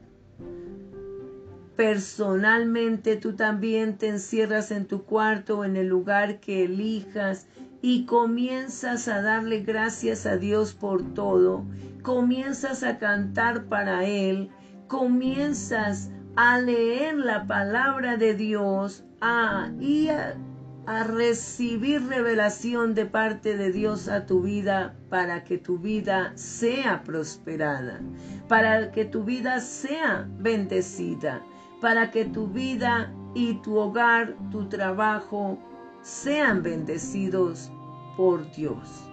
Personalmente 1.76 3.16
tú 3.16 3.34
también 3.34 3.96
te 3.96 4.08
encierras 4.08 4.70
en 4.70 4.86
tu 4.86 5.04
cuarto 5.04 5.58
o 5.58 5.64
en 5.64 5.76
el 5.76 5.88
lugar 5.88 6.38
que 6.38 6.64
elijas 6.64 7.46
y 7.80 8.04
comienzas 8.04 9.08
a 9.08 9.22
darle 9.22 9.60
gracias 9.60 10.26
a 10.26 10.36
Dios 10.36 10.74
por 10.74 11.14
todo, 11.14 11.64
comienzas 12.02 12.82
a 12.82 12.98
cantar 12.98 13.64
para 13.64 14.04
Él, 14.06 14.50
comienzas 14.92 16.10
a 16.36 16.58
leer 16.58 17.16
la 17.16 17.46
palabra 17.46 18.18
de 18.18 18.34
Dios 18.34 19.06
a, 19.22 19.70
y 19.80 20.08
a, 20.08 20.36
a 20.84 21.04
recibir 21.04 22.06
revelación 22.06 22.94
de 22.94 23.06
parte 23.06 23.56
de 23.56 23.72
Dios 23.72 24.08
a 24.08 24.26
tu 24.26 24.42
vida 24.42 24.94
para 25.08 25.44
que 25.44 25.56
tu 25.56 25.78
vida 25.78 26.32
sea 26.34 27.02
prosperada, 27.04 28.02
para 28.48 28.92
que 28.92 29.06
tu 29.06 29.24
vida 29.24 29.60
sea 29.60 30.28
bendecida 30.38 31.42
para 31.82 32.12
que 32.12 32.24
tu 32.24 32.46
vida 32.46 33.12
y 33.34 33.54
tu 33.54 33.76
hogar, 33.76 34.36
tu 34.52 34.68
trabajo, 34.68 35.58
sean 36.00 36.62
bendecidos 36.62 37.72
por 38.16 38.48
Dios. 38.52 39.10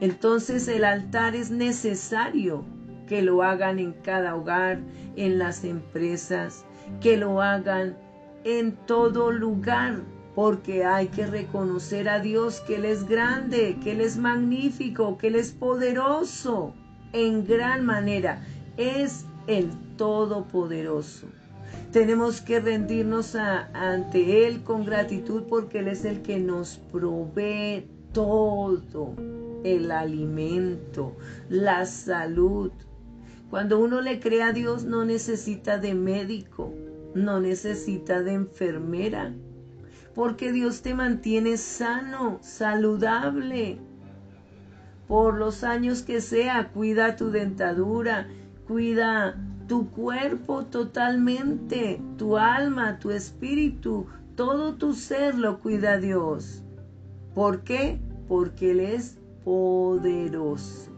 Entonces 0.00 0.68
el 0.68 0.84
altar 0.84 1.34
es 1.34 1.50
necesario 1.50 2.66
que 3.06 3.22
lo 3.22 3.42
hagan 3.42 3.78
en 3.78 3.92
cada 3.92 4.34
hogar, 4.34 4.78
en 5.16 5.38
las 5.38 5.64
empresas, 5.64 6.64
que 7.00 7.16
lo 7.16 7.40
hagan 7.40 7.96
en 8.44 8.72
todo 8.86 9.32
lugar, 9.32 10.02
porque 10.34 10.84
hay 10.84 11.08
que 11.08 11.26
reconocer 11.26 12.08
a 12.08 12.20
Dios 12.20 12.60
que 12.60 12.76
Él 12.76 12.84
es 12.84 13.08
grande, 13.08 13.78
que 13.82 13.92
Él 13.92 14.00
es 14.00 14.16
magnífico, 14.16 15.16
que 15.16 15.28
Él 15.28 15.36
es 15.36 15.52
poderoso 15.52 16.74
en 17.12 17.46
gran 17.46 17.86
manera. 17.86 18.42
Es 18.76 19.24
el 19.46 19.70
Todopoderoso. 19.96 21.26
Tenemos 21.90 22.42
que 22.42 22.60
rendirnos 22.60 23.34
ante 23.34 24.46
Él 24.46 24.62
con 24.62 24.84
gratitud 24.84 25.44
porque 25.48 25.78
Él 25.78 25.88
es 25.88 26.04
el 26.04 26.20
que 26.20 26.38
nos 26.38 26.76
provee 26.92 27.88
todo, 28.12 29.14
el 29.64 29.90
alimento, 29.90 31.16
la 31.48 31.86
salud. 31.86 32.70
Cuando 33.50 33.78
uno 33.78 34.00
le 34.00 34.18
cree 34.18 34.42
a 34.42 34.52
Dios 34.52 34.84
no 34.84 35.04
necesita 35.04 35.78
de 35.78 35.94
médico, 35.94 36.72
no 37.14 37.40
necesita 37.40 38.22
de 38.22 38.32
enfermera, 38.34 39.32
porque 40.14 40.52
Dios 40.52 40.82
te 40.82 40.94
mantiene 40.94 41.56
sano, 41.56 42.38
saludable. 42.42 43.78
Por 45.06 45.38
los 45.38 45.62
años 45.62 46.02
que 46.02 46.20
sea, 46.20 46.68
cuida 46.72 47.16
tu 47.16 47.30
dentadura, 47.30 48.26
cuida 48.66 49.36
tu 49.68 49.90
cuerpo 49.90 50.64
totalmente, 50.66 52.00
tu 52.16 52.36
alma, 52.36 52.98
tu 52.98 53.10
espíritu, 53.10 54.06
todo 54.34 54.74
tu 54.74 54.94
ser 54.94 55.36
lo 55.36 55.60
cuida 55.60 55.98
Dios. 55.98 56.62
¿Por 57.34 57.62
qué? 57.62 58.00
Porque 58.28 58.72
Él 58.72 58.80
es 58.80 59.18
poderoso. 59.44 60.90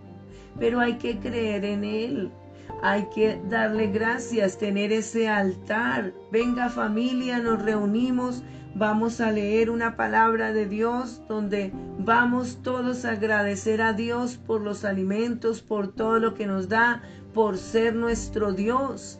pero 0.58 0.80
hay 0.80 0.94
que 0.98 1.18
creer 1.20 1.64
en 1.64 1.84
Él. 1.84 2.32
Hay 2.80 3.06
que 3.06 3.40
darle 3.48 3.88
gracias, 3.88 4.56
tener 4.56 4.92
ese 4.92 5.28
altar. 5.28 6.14
Venga 6.30 6.68
familia, 6.68 7.40
nos 7.40 7.60
reunimos, 7.60 8.44
vamos 8.76 9.20
a 9.20 9.32
leer 9.32 9.68
una 9.68 9.96
palabra 9.96 10.52
de 10.52 10.66
Dios 10.66 11.20
donde 11.28 11.72
vamos 11.98 12.60
todos 12.62 13.04
a 13.04 13.12
agradecer 13.12 13.82
a 13.82 13.94
Dios 13.94 14.36
por 14.36 14.60
los 14.60 14.84
alimentos, 14.84 15.60
por 15.60 15.88
todo 15.88 16.20
lo 16.20 16.34
que 16.34 16.46
nos 16.46 16.68
da, 16.68 17.02
por 17.34 17.56
ser 17.56 17.96
nuestro 17.96 18.52
Dios. 18.52 19.18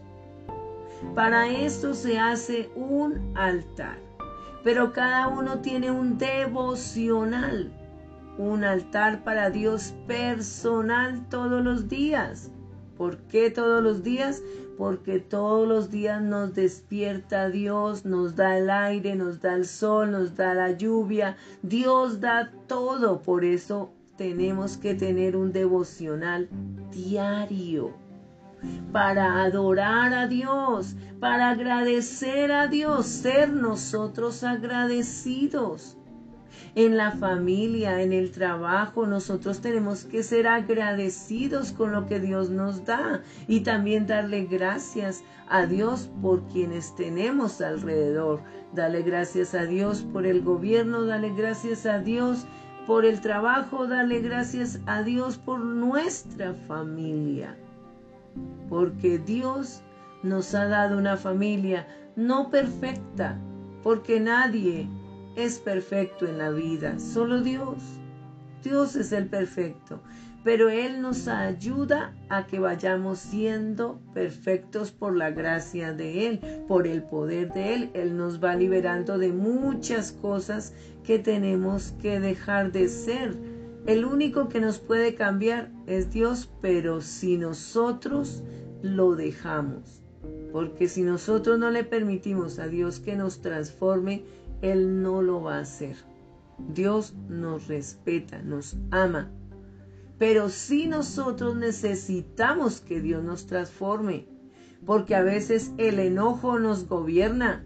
Para 1.17 1.49
esto 1.49 1.95
se 1.95 2.19
hace 2.19 2.71
un 2.77 3.37
altar, 3.37 3.99
pero 4.63 4.93
cada 4.93 5.27
uno 5.27 5.59
tiene 5.61 5.91
un 5.91 6.17
devocional, 6.17 7.73
un 8.39 8.63
altar 8.63 9.25
para 9.25 9.51
Dios 9.51 9.95
personal 10.07 11.29
todos 11.29 11.63
los 11.65 11.89
días. 11.89 12.53
¿Por 12.99 13.17
qué 13.29 13.51
todos 13.51 13.81
los 13.81 14.03
días? 14.03 14.43
Porque 14.77 15.21
todos 15.21 15.69
los 15.69 15.91
días 15.91 16.21
nos 16.21 16.55
despierta 16.55 17.49
Dios, 17.49 18.05
nos 18.05 18.35
da 18.35 18.59
el 18.59 18.69
aire, 18.69 19.15
nos 19.15 19.41
da 19.41 19.55
el 19.55 19.67
sol, 19.67 20.11
nos 20.11 20.35
da 20.35 20.53
la 20.55 20.73
lluvia. 20.73 21.37
Dios 21.63 22.21
da 22.21 22.51
todo. 22.67 23.23
Por 23.23 23.45
eso 23.45 23.93
tenemos 24.17 24.77
que 24.77 24.95
tener 24.95 25.37
un 25.37 25.53
devocional 25.53 26.49
diario 26.91 27.95
para 28.93 29.45
adorar 29.45 30.13
a 30.13 30.27
Dios, 30.27 30.97
para 31.21 31.51
agradecer 31.51 32.51
a 32.51 32.67
Dios, 32.67 33.07
ser 33.07 33.51
nosotros 33.51 34.43
agradecidos 34.43 35.98
en 36.75 36.97
la 36.97 37.13
familia, 37.13 38.03
en 38.03 38.13
el 38.13 38.31
trabajo, 38.31 39.07
nosotros 39.07 39.61
tenemos 39.61 40.05
que 40.05 40.23
ser 40.23 40.47
agradecidos 40.47 41.73
con 41.73 41.93
lo 41.93 42.07
que 42.07 42.21
Dios 42.21 42.51
nos 42.51 42.85
da 42.85 43.23
y 43.47 43.61
también 43.61 44.07
darle 44.07 44.45
gracias 44.45 45.25
a 45.49 45.67
Dios 45.67 46.11
por 46.21 46.47
quienes 46.49 46.95
tenemos 46.95 47.61
alrededor. 47.61 48.43
Dale 48.75 49.03
gracias 49.03 49.55
a 49.55 49.65
Dios 49.65 50.03
por 50.13 50.27
el 50.27 50.43
gobierno, 50.43 51.05
dale 51.05 51.33
gracias 51.35 51.87
a 51.87 51.99
Dios 51.99 52.47
por 52.87 53.05
el 53.05 53.21
trabajo, 53.21 53.87
dale 53.87 54.21
gracias 54.21 54.81
a 54.87 55.03
Dios 55.03 55.39
por 55.39 55.61
nuestra 55.61 56.55
familia. 56.67 57.57
Porque 58.69 59.19
Dios 59.19 59.83
nos 60.23 60.55
ha 60.55 60.67
dado 60.67 60.99
una 60.99 61.17
familia 61.17 61.87
no 62.17 62.51
perfecta, 62.51 63.39
porque 63.83 64.21
nadie 64.21 64.89
es 65.37 65.59
perfecto 65.59 66.27
en 66.27 66.39
la 66.39 66.51
vida, 66.51 66.99
solo 66.99 67.41
Dios. 67.41 67.77
Dios 68.63 68.97
es 68.97 69.13
el 69.13 69.29
perfecto, 69.29 70.01
pero 70.43 70.69
Él 70.69 71.01
nos 71.01 71.29
ayuda 71.29 72.15
a 72.29 72.47
que 72.47 72.59
vayamos 72.59 73.19
siendo 73.19 74.01
perfectos 74.15 74.91
por 74.91 75.17
la 75.17 75.31
gracia 75.31 75.93
de 75.93 76.27
Él, 76.27 76.41
por 76.67 76.87
el 76.87 77.03
poder 77.03 77.53
de 77.53 77.75
Él. 77.75 77.91
Él 77.95 78.17
nos 78.17 78.43
va 78.43 78.57
liberando 78.57 79.19
de 79.19 79.33
muchas 79.33 80.13
cosas 80.13 80.75
que 81.05 81.19
tenemos 81.19 81.95
que 82.01 82.21
dejar 82.21 82.73
de 82.73 82.89
ser. 82.89 83.37
El 83.87 84.05
único 84.05 84.49
que 84.49 84.61
nos 84.61 84.79
puede 84.79 85.15
cambiar 85.15 85.71
es 85.87 86.11
Dios, 86.11 86.51
pero 86.61 87.01
si 87.01 87.39
nosotros 87.39 88.43
lo 88.83 89.15
dejamos. 89.15 90.03
Porque 90.53 90.89
si 90.89 91.03
nosotros 91.03 91.59
no 91.59 91.71
le 91.71 91.85
permitimos 91.85 92.59
a 92.59 92.69
Dios 92.69 93.01
que 93.01 93.17
nos 93.17 93.41
transforme, 93.41 94.25
él 94.63 95.03
no 95.03 95.23
lo 95.23 95.43
va 95.43 95.57
a 95.57 95.61
hacer. 95.61 95.97
Dios 96.59 97.15
nos 97.29 97.69
respeta, 97.69 98.43
nos 98.43 98.77
ama. 98.91 99.31
Pero 100.19 100.49
sí 100.49 100.89
nosotros 100.89 101.57
necesitamos 101.57 102.81
que 102.81 103.01
Dios 103.01 103.23
nos 103.23 103.47
transforme, 103.47 104.27
porque 104.85 105.15
a 105.15 105.23
veces 105.23 105.73
el 105.79 106.01
enojo 106.01 106.59
nos 106.59 106.89
gobierna, 106.89 107.65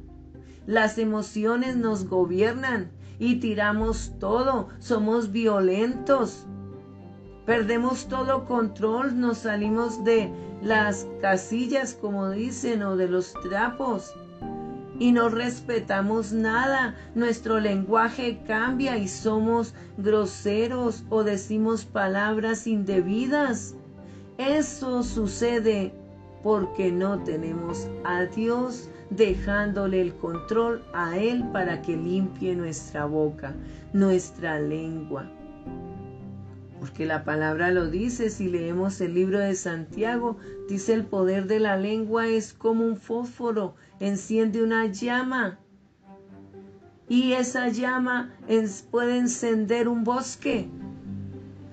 las 0.66 0.98
emociones 0.98 1.76
nos 1.76 2.04
gobiernan 2.06 2.90
y 3.18 3.36
tiramos 3.36 4.12
todo, 4.18 4.68
somos 4.78 5.32
violentos, 5.32 6.46
perdemos 7.46 8.08
todo 8.08 8.44
control, 8.44 9.18
nos 9.18 9.38
salimos 9.38 10.04
de 10.04 10.30
las 10.62 11.08
casillas, 11.22 11.94
como 11.94 12.30
dicen, 12.30 12.82
o 12.82 12.96
de 12.96 13.08
los 13.08 13.32
trapos 13.42 14.14
y 15.02 15.10
no 15.10 15.28
respetamos 15.30 16.32
nada. 16.32 16.94
Nuestro 17.16 17.58
lenguaje 17.58 18.38
cambia 18.46 18.98
y 18.98 19.08
somos 19.08 19.74
groseros 19.96 21.02
o 21.10 21.24
decimos 21.24 21.84
palabras 21.84 22.68
indebidas. 22.68 23.74
Eso 24.38 25.02
sucede 25.02 25.92
porque 26.44 26.92
no 26.92 27.18
tenemos 27.24 27.88
a 28.04 28.26
Dios 28.26 28.88
dejándole 29.10 30.02
el 30.02 30.14
control 30.14 30.84
a 30.94 31.18
Él 31.18 31.48
para 31.52 31.82
que 31.82 31.96
limpie 31.96 32.54
nuestra 32.54 33.04
boca, 33.04 33.56
nuestra 33.92 34.60
lengua. 34.60 35.28
Porque 36.82 37.06
la 37.06 37.22
palabra 37.22 37.70
lo 37.70 37.88
dice, 37.88 38.28
si 38.28 38.48
leemos 38.48 39.00
el 39.00 39.14
libro 39.14 39.38
de 39.38 39.54
Santiago, 39.54 40.36
dice 40.68 40.94
el 40.94 41.04
poder 41.04 41.46
de 41.46 41.60
la 41.60 41.76
lengua 41.76 42.26
es 42.26 42.52
como 42.52 42.84
un 42.84 42.96
fósforo 42.96 43.76
enciende 44.00 44.64
una 44.64 44.86
llama 44.86 45.60
y 47.08 47.34
esa 47.34 47.68
llama 47.68 48.32
puede 48.90 49.18
encender 49.18 49.86
un 49.86 50.02
bosque. 50.02 50.68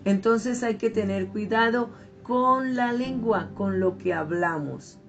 Entonces 0.06 0.62
hay 0.62 0.76
que 0.76 0.92
tener 0.92 1.30
cuidado 1.30 1.90
con 2.22 2.76
la 2.76 2.94
lengua, 2.94 3.50
con 3.56 3.80
lo 3.80 3.98
que 3.98 4.14
hablamos. 4.14 5.00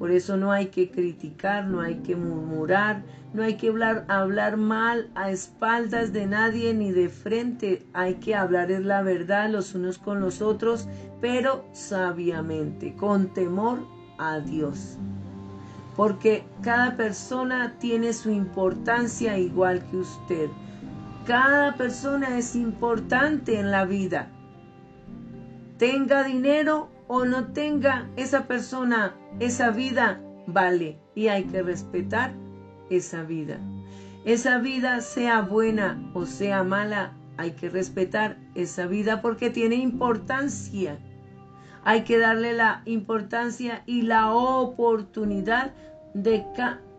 Por 0.00 0.10
eso 0.10 0.36
no 0.38 0.50
hay 0.50 0.68
que 0.68 0.90
criticar, 0.90 1.66
no 1.66 1.80
hay 1.80 1.96
que 1.96 2.16
murmurar, 2.16 3.02
no 3.34 3.42
hay 3.42 3.54
que 3.54 3.68
hablar, 3.68 4.06
hablar 4.08 4.56
mal 4.56 5.10
a 5.14 5.30
espaldas 5.30 6.12
de 6.12 6.26
nadie 6.26 6.72
ni 6.72 6.90
de 6.90 7.10
frente. 7.10 7.86
Hay 7.92 8.14
que 8.14 8.34
hablar 8.34 8.72
es 8.72 8.82
la 8.82 9.02
verdad 9.02 9.50
los 9.50 9.74
unos 9.74 9.98
con 9.98 10.20
los 10.20 10.40
otros, 10.40 10.88
pero 11.20 11.66
sabiamente, 11.72 12.94
con 12.96 13.28
temor 13.34 13.80
a 14.18 14.40
Dios 14.40 14.96
porque 16.00 16.44
cada 16.62 16.96
persona 16.96 17.74
tiene 17.78 18.14
su 18.14 18.30
importancia 18.30 19.36
igual 19.36 19.84
que 19.90 19.98
usted. 19.98 20.48
Cada 21.26 21.74
persona 21.74 22.38
es 22.38 22.56
importante 22.56 23.60
en 23.60 23.70
la 23.70 23.84
vida. 23.84 24.28
Tenga 25.76 26.24
dinero 26.24 26.88
o 27.12 27.24
no 27.24 27.46
tenga, 27.46 28.08
esa 28.14 28.46
persona, 28.46 29.16
esa 29.40 29.70
vida 29.70 30.20
vale 30.46 30.96
y 31.16 31.26
hay 31.26 31.42
que 31.42 31.60
respetar 31.60 32.32
esa 32.88 33.24
vida. 33.24 33.58
Esa 34.24 34.58
vida 34.58 35.00
sea 35.00 35.40
buena 35.40 36.00
o 36.14 36.24
sea 36.24 36.62
mala, 36.62 37.12
hay 37.36 37.50
que 37.50 37.68
respetar 37.68 38.36
esa 38.54 38.86
vida 38.86 39.22
porque 39.22 39.50
tiene 39.50 39.74
importancia. 39.74 41.00
Hay 41.82 42.02
que 42.02 42.16
darle 42.16 42.52
la 42.52 42.82
importancia 42.84 43.82
y 43.86 44.02
la 44.02 44.32
oportunidad 44.32 45.72
de, 46.14 46.44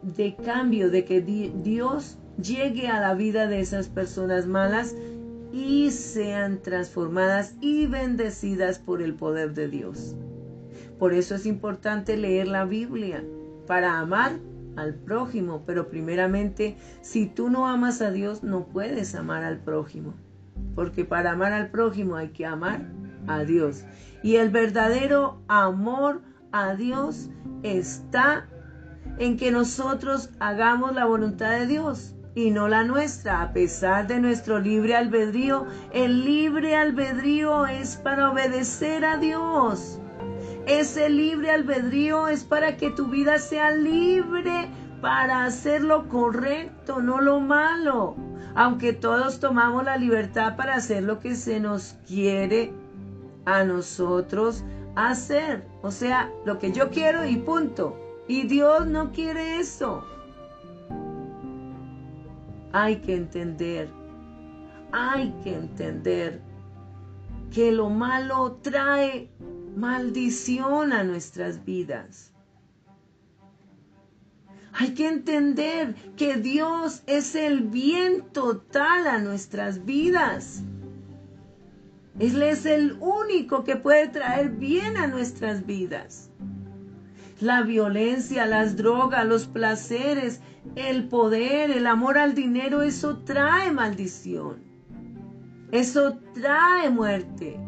de 0.01 0.35
cambio, 0.43 0.91
de 0.91 1.05
que 1.05 1.21
Dios 1.21 2.17
llegue 2.35 2.89
a 2.89 2.99
la 2.99 3.13
vida 3.13 3.47
de 3.47 3.61
esas 3.61 3.87
personas 3.87 4.45
malas 4.45 4.93
y 5.51 5.91
sean 5.91 6.61
transformadas 6.61 7.55
y 7.59 7.87
bendecidas 7.87 8.79
por 8.79 9.01
el 9.01 9.15
poder 9.15 9.53
de 9.53 9.67
Dios. 9.67 10.15
Por 10.97 11.13
eso 11.13 11.35
es 11.35 11.45
importante 11.45 12.15
leer 12.15 12.47
la 12.47 12.65
Biblia 12.65 13.23
para 13.67 13.99
amar 13.99 14.39
al 14.75 14.93
prójimo, 14.93 15.63
pero 15.65 15.89
primeramente, 15.89 16.77
si 17.01 17.25
tú 17.25 17.49
no 17.49 17.67
amas 17.67 18.01
a 18.01 18.11
Dios, 18.11 18.43
no 18.43 18.65
puedes 18.67 19.15
amar 19.15 19.43
al 19.43 19.59
prójimo, 19.59 20.13
porque 20.75 21.03
para 21.03 21.31
amar 21.31 21.51
al 21.53 21.69
prójimo 21.69 22.15
hay 22.15 22.29
que 22.29 22.45
amar 22.45 22.85
a 23.27 23.43
Dios. 23.43 23.83
Y 24.23 24.35
el 24.35 24.49
verdadero 24.49 25.41
amor 25.47 26.21
a 26.51 26.75
Dios 26.75 27.29
está 27.63 28.47
en 29.17 29.37
que 29.37 29.51
nosotros 29.51 30.29
hagamos 30.39 30.95
la 30.95 31.05
voluntad 31.05 31.51
de 31.51 31.67
Dios 31.67 32.15
y 32.33 32.51
no 32.51 32.67
la 32.67 32.83
nuestra, 32.83 33.41
a 33.41 33.53
pesar 33.53 34.07
de 34.07 34.19
nuestro 34.19 34.59
libre 34.59 34.95
albedrío. 34.95 35.65
El 35.91 36.23
libre 36.23 36.75
albedrío 36.75 37.65
es 37.65 37.97
para 37.97 38.31
obedecer 38.31 39.03
a 39.03 39.17
Dios. 39.17 39.99
Ese 40.65 41.09
libre 41.09 41.51
albedrío 41.51 42.27
es 42.27 42.43
para 42.43 42.77
que 42.77 42.91
tu 42.91 43.07
vida 43.07 43.39
sea 43.39 43.71
libre 43.71 44.69
para 45.01 45.45
hacer 45.45 45.83
lo 45.83 46.07
correcto, 46.07 47.01
no 47.01 47.19
lo 47.19 47.39
malo. 47.39 48.15
Aunque 48.55 48.93
todos 48.93 49.39
tomamos 49.39 49.83
la 49.83 49.97
libertad 49.97 50.55
para 50.55 50.75
hacer 50.75 51.03
lo 51.03 51.19
que 51.19 51.35
se 51.35 51.59
nos 51.59 51.97
quiere 52.07 52.71
a 53.45 53.63
nosotros 53.63 54.63
hacer. 54.95 55.65
O 55.81 55.91
sea, 55.91 56.31
lo 56.45 56.59
que 56.59 56.71
yo 56.71 56.89
quiero 56.91 57.25
y 57.25 57.37
punto. 57.37 57.97
Y 58.27 58.43
Dios 58.43 58.85
no 58.85 59.11
quiere 59.11 59.59
eso. 59.59 60.05
Hay 62.73 62.97
que 62.97 63.15
entender, 63.15 63.89
hay 64.91 65.33
que 65.43 65.55
entender 65.55 66.41
que 67.51 67.71
lo 67.71 67.89
malo 67.89 68.59
trae 68.61 69.29
maldición 69.75 70.93
a 70.93 71.03
nuestras 71.03 71.65
vidas. 71.65 72.31
Hay 74.73 74.93
que 74.93 75.07
entender 75.07 75.95
que 76.15 76.37
Dios 76.37 77.03
es 77.07 77.35
el 77.35 77.61
bien 77.61 78.23
total 78.31 79.05
a 79.05 79.19
nuestras 79.19 79.85
vidas. 79.85 80.63
Él 82.19 82.41
es 82.41 82.65
el 82.65 82.97
único 83.01 83.63
que 83.65 83.75
puede 83.75 84.07
traer 84.07 84.49
bien 84.49 84.95
a 84.95 85.07
nuestras 85.07 85.65
vidas. 85.65 86.29
La 87.41 87.63
violencia, 87.63 88.45
las 88.45 88.77
drogas, 88.77 89.25
los 89.25 89.47
placeres, 89.47 90.41
el 90.75 91.07
poder, 91.07 91.71
el 91.71 91.87
amor 91.87 92.17
al 92.17 92.35
dinero, 92.35 92.81
eso 92.81 93.19
trae 93.19 93.71
maldición. 93.71 94.63
Eso 95.71 96.19
trae 96.33 96.89
muerte. 96.89 97.59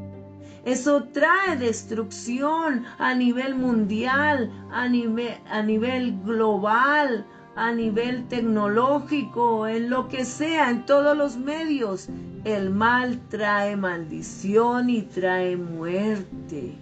Eso 0.65 1.03
trae 1.05 1.57
destrucción 1.57 2.85
a 2.97 3.13
nivel 3.13 3.55
mundial, 3.55 4.49
a 4.71 4.87
nivel, 4.87 6.19
global, 6.23 7.25
a 7.55 7.71
nivel 7.73 8.27
tecnológico, 8.29 9.67
en 9.67 9.89
lo 9.89 10.07
que 10.07 10.23
sea, 10.23 10.69
en 10.69 10.85
todos 10.85 11.17
los 11.17 11.35
medios. 11.35 12.07
El 12.45 12.69
mal 12.69 13.19
trae 13.29 13.75
maldición 13.75 14.89
y 14.89 15.01
trae 15.01 15.57
muerte. 15.57 16.77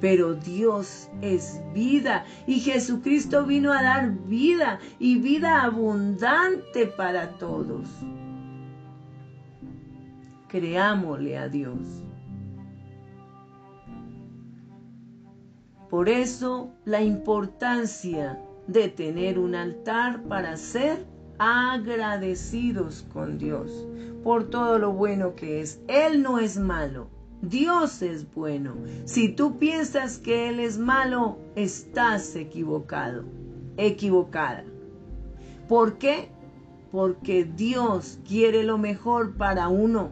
Pero 0.00 0.34
Dios 0.34 1.10
es 1.20 1.60
vida 1.74 2.24
y 2.46 2.60
Jesucristo 2.60 3.44
vino 3.44 3.72
a 3.72 3.82
dar 3.82 4.10
vida 4.26 4.80
y 4.98 5.18
vida 5.18 5.62
abundante 5.62 6.86
para 6.86 7.36
todos. 7.38 7.88
Creámosle 10.48 11.38
a 11.38 11.48
Dios. 11.48 11.78
Por 15.90 16.08
eso 16.08 16.70
la 16.84 17.02
importancia 17.02 18.40
de 18.68 18.88
tener 18.88 19.38
un 19.38 19.54
altar 19.54 20.22
para 20.22 20.56
ser 20.56 21.04
agradecidos 21.38 23.04
con 23.12 23.38
Dios 23.38 23.86
por 24.22 24.50
todo 24.50 24.78
lo 24.78 24.92
bueno 24.92 25.34
que 25.34 25.60
es. 25.60 25.80
Él 25.88 26.22
no 26.22 26.38
es 26.38 26.58
malo, 26.58 27.08
Dios 27.42 28.02
es 28.02 28.32
bueno. 28.34 28.74
Si 29.04 29.30
tú 29.30 29.58
piensas 29.58 30.18
que 30.18 30.48
Él 30.48 30.60
es 30.60 30.78
malo, 30.78 31.38
estás 31.56 32.36
equivocado, 32.36 33.24
equivocada. 33.76 34.64
¿Por 35.68 35.96
qué? 35.98 36.28
Porque 36.92 37.44
Dios 37.44 38.18
quiere 38.28 38.62
lo 38.62 38.76
mejor 38.76 39.36
para 39.36 39.68
uno. 39.68 40.10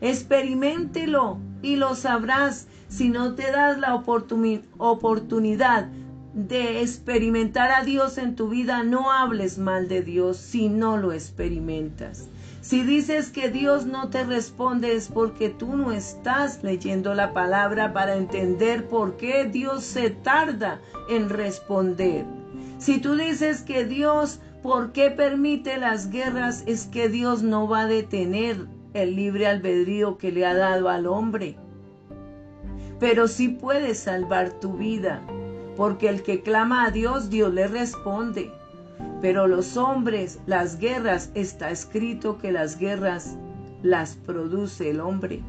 Experimentelo 0.00 1.38
y 1.62 1.76
lo 1.76 1.94
sabrás 1.94 2.68
si 2.88 3.08
no 3.08 3.34
te 3.34 3.50
das 3.50 3.78
la 3.78 3.94
oportunidad 3.94 5.88
de 6.34 6.82
experimentar 6.82 7.72
a 7.72 7.84
Dios 7.84 8.18
en 8.18 8.36
tu 8.36 8.48
vida, 8.48 8.84
no 8.84 9.10
hables 9.10 9.58
mal 9.58 9.88
de 9.88 10.02
Dios 10.02 10.36
si 10.36 10.68
no 10.68 10.96
lo 10.96 11.12
experimentas. 11.12 12.28
Si 12.70 12.84
dices 12.84 13.30
que 13.30 13.50
Dios 13.50 13.84
no 13.86 14.10
te 14.10 14.22
responde 14.22 14.94
es 14.94 15.08
porque 15.08 15.48
tú 15.48 15.76
no 15.76 15.90
estás 15.90 16.62
leyendo 16.62 17.14
la 17.14 17.32
palabra 17.32 17.92
para 17.92 18.14
entender 18.14 18.86
por 18.86 19.16
qué 19.16 19.44
Dios 19.44 19.82
se 19.82 20.10
tarda 20.10 20.80
en 21.08 21.30
responder. 21.30 22.26
Si 22.78 23.00
tú 23.00 23.16
dices 23.16 23.62
que 23.62 23.84
Dios, 23.84 24.38
¿por 24.62 24.92
qué 24.92 25.10
permite 25.10 25.78
las 25.78 26.10
guerras? 26.10 26.62
Es 26.64 26.86
que 26.86 27.08
Dios 27.08 27.42
no 27.42 27.66
va 27.66 27.80
a 27.80 27.86
detener 27.88 28.68
el 28.94 29.16
libre 29.16 29.48
albedrío 29.48 30.16
que 30.16 30.30
le 30.30 30.46
ha 30.46 30.54
dado 30.54 30.88
al 30.88 31.08
hombre. 31.08 31.56
Pero 33.00 33.26
sí 33.26 33.48
puede 33.48 33.96
salvar 33.96 34.60
tu 34.60 34.74
vida 34.74 35.20
porque 35.76 36.08
el 36.08 36.22
que 36.22 36.42
clama 36.42 36.84
a 36.84 36.92
Dios, 36.92 37.30
Dios 37.30 37.52
le 37.52 37.66
responde. 37.66 38.52
Pero 39.20 39.46
los 39.46 39.76
hombres, 39.76 40.40
las 40.46 40.78
guerras, 40.78 41.30
está 41.34 41.70
escrito 41.70 42.38
que 42.38 42.52
las 42.52 42.78
guerras 42.78 43.36
las 43.82 44.16
produce 44.16 44.90
el 44.90 45.00
hombre. 45.00 45.42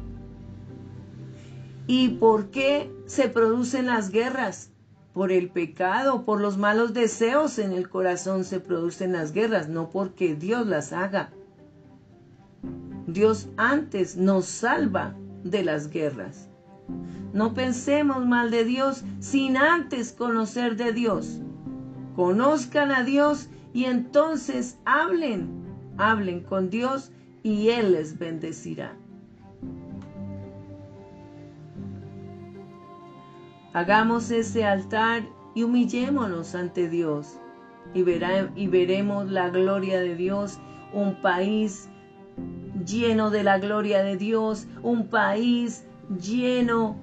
¿Y 1.86 2.10
por 2.10 2.50
qué 2.50 2.92
se 3.06 3.28
producen 3.28 3.86
las 3.86 4.10
guerras? 4.10 4.70
Por 5.12 5.30
el 5.30 5.50
pecado, 5.50 6.24
por 6.24 6.40
los 6.40 6.56
malos 6.56 6.94
deseos 6.94 7.58
en 7.58 7.72
el 7.72 7.88
corazón 7.90 8.44
se 8.44 8.60
producen 8.60 9.12
las 9.12 9.32
guerras, 9.32 9.68
no 9.68 9.90
porque 9.90 10.34
Dios 10.34 10.66
las 10.66 10.92
haga. 10.92 11.30
Dios 13.06 13.48
antes 13.56 14.16
nos 14.16 14.46
salva 14.46 15.14
de 15.44 15.64
las 15.64 15.88
guerras. 15.90 16.48
No 17.32 17.52
pensemos 17.52 18.24
mal 18.24 18.50
de 18.50 18.64
Dios 18.64 19.04
sin 19.20 19.56
antes 19.56 20.12
conocer 20.12 20.76
de 20.76 20.92
Dios. 20.92 21.40
Conozcan 22.14 22.90
a 22.90 23.04
Dios 23.04 23.48
y 23.72 23.84
entonces 23.84 24.78
hablen, 24.84 25.64
hablen 25.98 26.40
con 26.40 26.70
Dios 26.70 27.10
y 27.42 27.68
Él 27.70 27.92
les 27.92 28.18
bendecirá. 28.18 28.96
Hagamos 33.72 34.30
ese 34.30 34.64
altar 34.64 35.24
y 35.54 35.62
humillémonos 35.62 36.54
ante 36.54 36.88
Dios 36.88 37.38
y, 37.94 38.00
y 38.00 38.66
veremos 38.66 39.30
la 39.30 39.48
gloria 39.48 40.00
de 40.00 40.14
Dios, 40.14 40.58
un 40.92 41.20
país 41.22 41.88
lleno 42.84 43.30
de 43.30 43.42
la 43.42 43.58
gloria 43.58 44.02
de 44.02 44.16
Dios, 44.16 44.66
un 44.82 45.08
país 45.08 45.86
lleno 46.20 46.96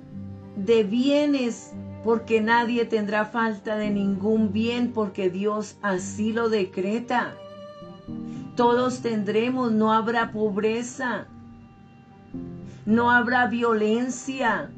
de 0.56 0.84
bienes, 0.84 1.74
porque 2.04 2.42
nadie 2.42 2.86
tendrá 2.86 3.26
falta 3.26 3.76
de 3.76 3.90
ningún 3.90 4.52
bien, 4.54 4.92
porque 4.94 5.30
Dios 5.30 5.78
así 5.82 6.32
lo 6.32 6.50
decreta. 6.50 7.34
Todos 8.56 9.02
tendremos, 9.02 9.72
no 9.72 9.92
habrá 9.94 10.32
pobreza, 10.32 11.28
no 12.86 13.12
habrá 13.12 13.48
violencia, 13.48 14.70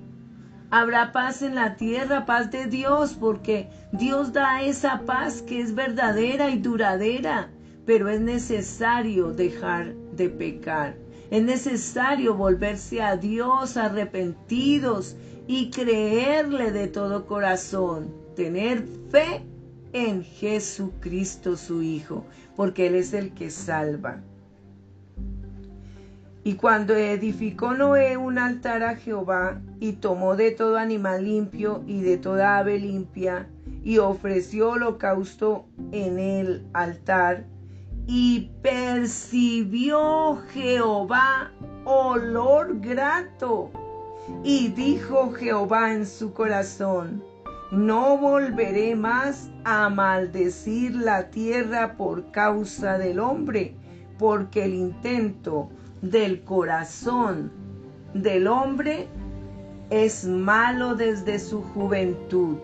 habrá 0.69 1.11
paz 1.11 1.41
en 1.41 1.55
la 1.55 1.75
tierra, 1.75 2.25
paz 2.25 2.51
de 2.51 2.65
Dios, 2.65 3.15
porque 3.19 3.69
Dios 3.91 4.33
da 4.33 4.61
esa 4.61 5.01
paz 5.01 5.41
que 5.41 5.61
es 5.61 5.75
verdadera 5.75 6.49
y 6.49 6.57
duradera, 6.57 7.49
pero 7.85 8.09
es 8.09 8.21
necesario 8.21 9.31
dejar 9.31 9.93
de 10.15 10.29
pecar. 10.29 10.95
Es 11.29 11.43
necesario 11.43 12.35
volverse 12.35 13.01
a 13.01 13.15
Dios 13.15 13.77
arrepentidos 13.77 15.15
y 15.47 15.69
creerle 15.69 16.71
de 16.71 16.87
todo 16.87 17.25
corazón, 17.25 18.13
tener 18.35 18.85
fe 19.09 19.43
en 19.93 20.23
Jesucristo 20.23 21.57
su 21.57 21.81
Hijo, 21.81 22.25
porque 22.55 22.87
Él 22.87 22.95
es 22.95 23.13
el 23.13 23.33
que 23.33 23.49
salva. 23.49 24.21
Y 26.43 26.55
cuando 26.55 26.95
edificó 26.95 27.73
Noé 27.73 28.17
un 28.17 28.39
altar 28.39 28.81
a 28.83 28.95
Jehová, 28.95 29.61
y 29.79 29.93
tomó 29.93 30.35
de 30.35 30.51
todo 30.51 30.77
animal 30.77 31.25
limpio 31.25 31.83
y 31.85 32.01
de 32.01 32.17
toda 32.17 32.57
ave 32.57 32.79
limpia, 32.79 33.47
y 33.83 33.99
ofreció 33.99 34.71
holocausto 34.71 35.65
en 35.91 36.17
el 36.17 36.65
altar, 36.73 37.45
y 38.07 38.49
percibió 38.63 40.37
Jehová 40.51 41.51
olor 41.85 42.79
grato. 42.79 43.71
Y 44.43 44.69
dijo 44.69 45.31
Jehová 45.31 45.93
en 45.93 46.05
su 46.05 46.33
corazón, 46.33 47.23
no 47.71 48.17
volveré 48.17 48.95
más 48.95 49.49
a 49.63 49.89
maldecir 49.89 50.95
la 50.95 51.29
tierra 51.29 51.95
por 51.95 52.31
causa 52.31 52.97
del 52.97 53.19
hombre, 53.19 53.75
porque 54.17 54.65
el 54.65 54.73
intento 54.73 55.69
del 56.01 56.43
corazón 56.43 57.51
del 58.13 58.47
hombre 58.47 59.07
es 59.89 60.25
malo 60.25 60.95
desde 60.95 61.39
su 61.39 61.61
juventud. 61.61 62.57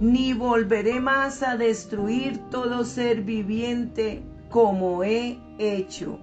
Ni 0.00 0.32
volveré 0.32 1.00
más 1.00 1.42
a 1.42 1.56
destruir 1.56 2.38
todo 2.50 2.84
ser 2.84 3.22
viviente 3.22 4.22
como 4.50 5.04
he 5.04 5.38
hecho. 5.58 6.18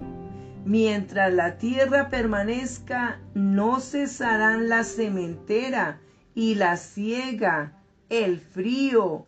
Mientras 0.66 1.32
la 1.32 1.60
tierra 1.60 2.10
permanezca, 2.10 3.20
no 3.36 3.80
cesarán 3.80 4.68
la 4.68 4.84
sementera 4.84 6.00
y 6.34 6.56
la 6.56 6.76
siega, 6.76 7.74
el 8.10 8.40
frío 8.40 9.28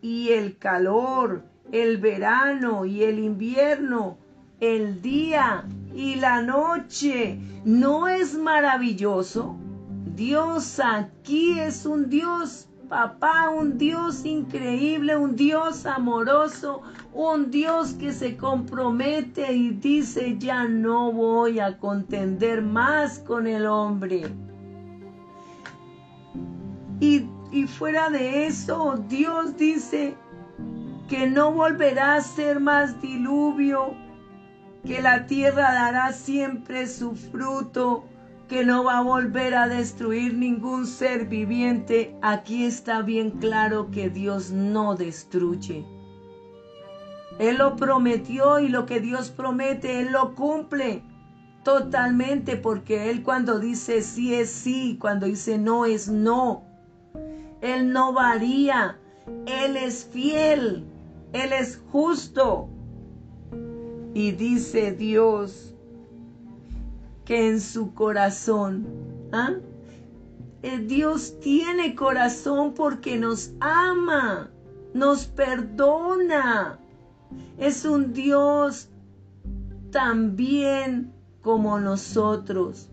y 0.00 0.30
el 0.30 0.56
calor, 0.56 1.44
el 1.72 1.98
verano 1.98 2.86
y 2.86 3.02
el 3.02 3.18
invierno, 3.18 4.16
el 4.60 5.02
día 5.02 5.66
y 5.94 6.14
la 6.14 6.40
noche. 6.40 7.38
¿No 7.66 8.08
es 8.08 8.34
maravilloso? 8.38 9.58
Dios 10.14 10.80
aquí 10.80 11.60
es 11.60 11.84
un 11.84 12.08
Dios 12.08 12.66
papá, 12.88 13.50
un 13.50 13.76
Dios 13.76 14.24
increíble, 14.24 15.16
un 15.16 15.36
Dios 15.36 15.84
amoroso, 15.84 16.80
un 17.18 17.50
Dios 17.50 17.94
que 17.94 18.12
se 18.12 18.36
compromete 18.36 19.52
y 19.52 19.70
dice, 19.70 20.36
ya 20.38 20.68
no 20.68 21.10
voy 21.10 21.58
a 21.58 21.76
contender 21.76 22.62
más 22.62 23.18
con 23.18 23.48
el 23.48 23.66
hombre. 23.66 24.22
Y, 27.00 27.26
fuera 27.66 28.08
de 28.08 28.46
eso, 28.46 29.02
Dios 29.08 29.56
dice 29.56 30.14
que 31.08 31.26
no 31.26 31.50
volverá 31.50 32.14
a 32.14 32.20
ser 32.20 32.60
más 32.60 33.02
diluvio, 33.02 33.96
que 34.86 35.02
la 35.02 35.26
tierra 35.26 35.74
dará 35.74 36.12
siempre 36.12 36.86
su 36.86 37.16
fruto, 37.16 38.04
que 38.46 38.64
no 38.64 38.84
va 38.84 38.98
a 38.98 39.02
volver 39.02 39.56
a 39.56 39.66
destruir 39.66 40.34
ningún 40.34 40.86
ser 40.86 41.26
viviente. 41.26 42.16
Aquí 42.22 42.64
está 42.64 43.02
bien 43.02 43.32
claro 43.32 43.90
que 43.90 44.08
Dios 44.08 44.52
no 44.52 44.94
destruye. 44.94 45.97
Él 47.38 47.58
lo 47.58 47.76
prometió 47.76 48.58
y 48.58 48.68
lo 48.68 48.86
que 48.86 49.00
Dios 49.00 49.30
promete, 49.30 50.00
Él 50.00 50.12
lo 50.12 50.34
cumple 50.34 51.02
totalmente 51.64 52.56
porque 52.56 53.10
Él 53.10 53.22
cuando 53.22 53.58
dice 53.58 54.02
sí 54.02 54.34
es 54.34 54.50
sí, 54.50 54.96
cuando 55.00 55.26
dice 55.26 55.58
no 55.58 55.84
es 55.84 56.08
no. 56.08 56.64
Él 57.60 57.92
no 57.92 58.12
varía, 58.12 58.98
Él 59.46 59.76
es 59.76 60.04
fiel. 60.04 60.84
Él 61.32 61.52
es 61.52 61.80
justo. 61.90 62.68
Y 64.14 64.32
dice 64.32 64.92
Dios 64.92 65.74
que 67.24 67.48
en 67.48 67.60
su 67.60 67.92
corazón, 67.92 68.86
¿ah? 69.32 69.52
Eh, 70.62 70.78
Dios 70.78 71.38
tiene 71.40 71.94
corazón 71.94 72.72
porque 72.74 73.16
nos 73.18 73.52
ama, 73.60 74.50
nos 74.94 75.26
perdona. 75.26 76.80
Es 77.58 77.84
un 77.84 78.12
Dios 78.12 78.88
también 79.90 81.12
como 81.42 81.78
nosotros, 81.80 82.88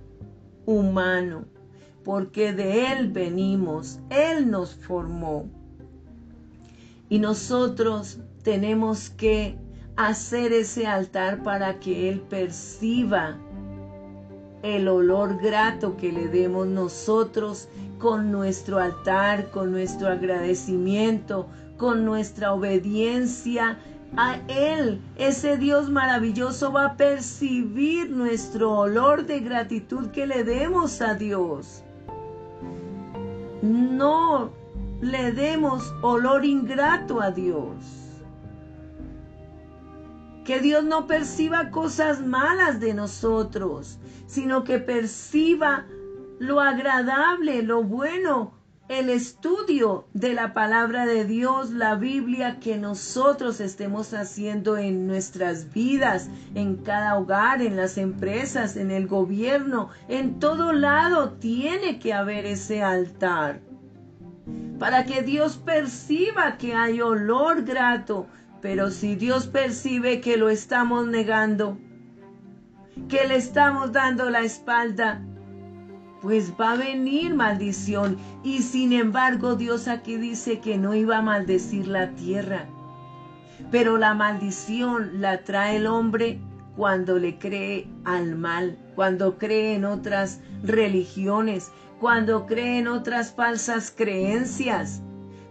humano, 0.65 1.45
porque 2.04 2.54
de 2.54 2.91
Él 2.91 3.12
venimos, 3.12 4.00
Él 4.10 4.50
nos 4.50 4.76
formó. 4.76 5.45
Y 7.10 7.19
nosotros 7.19 8.19
tenemos 8.43 9.10
que 9.12 9.58
hacer 9.95 10.52
ese 10.54 10.88
altar 10.88 11.43
para 11.43 11.80
que 11.80 12.10
Él 12.10 12.21
perciba 12.21 13.38
el 14.63 14.88
olor 14.88 15.38
grato 15.41 15.95
que 15.95 16.12
le 16.12 16.28
demos 16.28 16.65
nosotros 16.67 17.67
con 18.00 18.32
nuestro 18.32 18.80
altar, 18.80 19.52
con 19.52 19.71
nuestro 19.71 20.08
agradecimiento, 20.08 21.48
con 21.78 22.04
nuestra 22.04 22.54
obediencia 22.54 23.78
a 24.18 24.38
Él. 24.48 25.02
Ese 25.18 25.58
Dios 25.58 25.89
maravilloso 25.89 26.72
va 26.72 26.86
a 26.86 26.98
percibir 26.98 28.10
nuestro 28.10 28.72
olor 28.72 29.26
de 29.26 29.39
gratitud 29.39 30.10
que 30.12 30.28
le 30.28 30.44
demos 30.44 31.02
a 31.02 31.15
Dios. 31.15 31.84
No 33.62 34.52
le 35.02 35.32
demos 35.32 35.94
olor 36.02 36.46
ingrato 36.46 37.22
a 37.22 37.32
Dios. 37.32 37.76
Que 40.44 40.60
Dios 40.60 40.84
no 40.84 41.08
perciba 41.08 41.72
cosas 41.72 42.22
malas 42.22 42.80
de 42.80 42.94
nosotros, 42.94 43.98
sino 44.28 44.63
que 44.63 44.78
perciba 44.78 45.86
lo 46.39 46.60
agradable, 46.60 47.63
lo 47.63 47.84
bueno, 47.84 48.54
el 48.88 49.10
estudio 49.10 50.08
de 50.13 50.34
la 50.34 50.54
palabra 50.54 51.06
de 51.06 51.26
Dios, 51.26 51.71
la 51.71 51.95
Biblia 51.95 52.60
que 52.60 52.78
nosotros 52.78 53.60
estemos 53.60 54.13
haciendo 54.13 54.78
en 54.78 55.08
nuestras 55.08 55.74
vidas, 55.74 56.30
en 56.54 56.78
cada 56.78 57.17
hogar, 57.17 57.62
en 57.62 57.76
las 57.76 57.98
empresas, 57.98 58.78
en 58.78 58.91
el 58.91 59.08
gobierno, 59.08 59.89
en 60.08 60.39
todo 60.39 60.71
lado 60.71 61.34
tiene 61.34 62.00
que 62.00 62.13
haber 62.13 62.45
ese 62.45 62.84
altar 62.84 63.62
para 64.80 65.06
que 65.06 65.24
Dios 65.24 65.58
perciba 65.58 66.58
que 66.58 66.74
hay 66.74 67.02
olor 67.02 67.63
grato. 67.63 68.28
Pero 68.62 68.89
si 68.89 69.15
Dios 69.15 69.48
percibe 69.48 70.21
que 70.21 70.38
lo 70.38 70.50
estamos 70.50 71.08
negando, 71.08 71.78
que 73.10 73.28
le 73.28 73.36
estamos 73.36 73.91
dando 73.91 74.30
la 74.30 74.41
espalda, 74.41 75.21
pues 76.26 76.54
va 76.60 76.72
a 76.72 76.76
venir 76.76 77.36
maldición. 77.36 78.18
Y 78.44 78.64
sin 78.64 78.94
embargo 78.94 79.56
Dios 79.56 79.88
aquí 79.88 80.18
dice 80.18 80.60
que 80.60 80.76
no 80.76 80.96
iba 80.96 81.20
a 81.20 81.22
maldecir 81.22 81.88
la 81.88 82.16
tierra. 82.16 82.66
Pero 83.70 84.00
la 84.00 84.16
maldición 84.16 85.22
la 85.22 85.44
trae 85.44 85.76
el 85.76 85.86
hombre 85.86 86.40
cuando 86.76 87.20
le 87.20 87.38
cree 87.38 87.88
al 88.06 88.36
mal, 88.36 88.76
cuando 88.96 89.38
cree 89.38 89.76
en 89.76 89.86
otras 89.86 90.42
religiones, 90.64 91.72
cuando 92.00 92.48
cree 92.48 92.80
en 92.80 92.88
otras 92.88 93.32
falsas 93.32 93.94
creencias, 93.96 95.04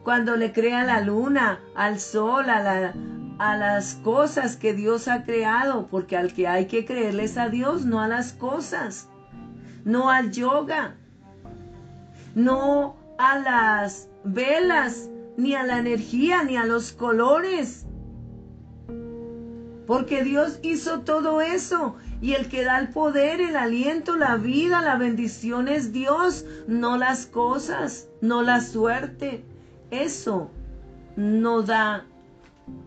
cuando 0.03 0.35
le 0.35 0.53
cree 0.53 0.75
a 0.75 0.83
la 0.83 1.01
luna, 1.03 1.61
al 1.77 2.01
sol, 2.01 2.51
a, 2.51 2.93
a 3.39 3.57
las 3.57 3.95
cosas 4.03 4.57
que 4.57 4.75
Dios 4.75 5.07
ha 5.07 5.23
creado, 5.23 5.87
porque 5.87 6.17
al 6.17 6.35
que 6.35 6.49
hay 6.49 6.67
que 6.67 6.85
creerles 6.85 7.39
a 7.39 7.49
Dios, 7.49 7.87
no 7.87 8.01
a 8.01 8.09
las 8.09 8.33
cosas, 8.33 9.09
no 9.85 10.11
al 10.11 10.31
yoga, 10.31 10.97
no 12.35 12.97
a 13.19 13.39
las 13.39 14.09
velas, 14.25 15.09
ni 15.37 15.55
a 15.55 15.65
la 15.65 15.79
energía, 15.79 16.43
ni 16.43 16.57
a 16.57 16.65
los 16.65 16.93
colores. 16.93 17.87
Porque 19.87 20.25
Dios 20.25 20.59
hizo 20.63 21.01
todo 21.01 21.41
eso 21.41 21.97
y 22.23 22.33
el 22.33 22.49
que 22.49 22.65
da 22.65 22.79
el 22.79 22.89
poder, 22.89 23.41
el 23.41 23.57
aliento, 23.57 24.17
la 24.17 24.37
vida, 24.37 24.81
la 24.81 24.97
bendición 24.97 25.69
es 25.69 25.93
Dios, 25.93 26.47
no 26.67 26.97
las 26.97 27.27
cosas, 27.27 28.09
no 28.23 28.43
la 28.43 28.63
suerte. 28.63 29.45
Eso 29.91 30.51
no 31.17 31.63
da 31.63 32.07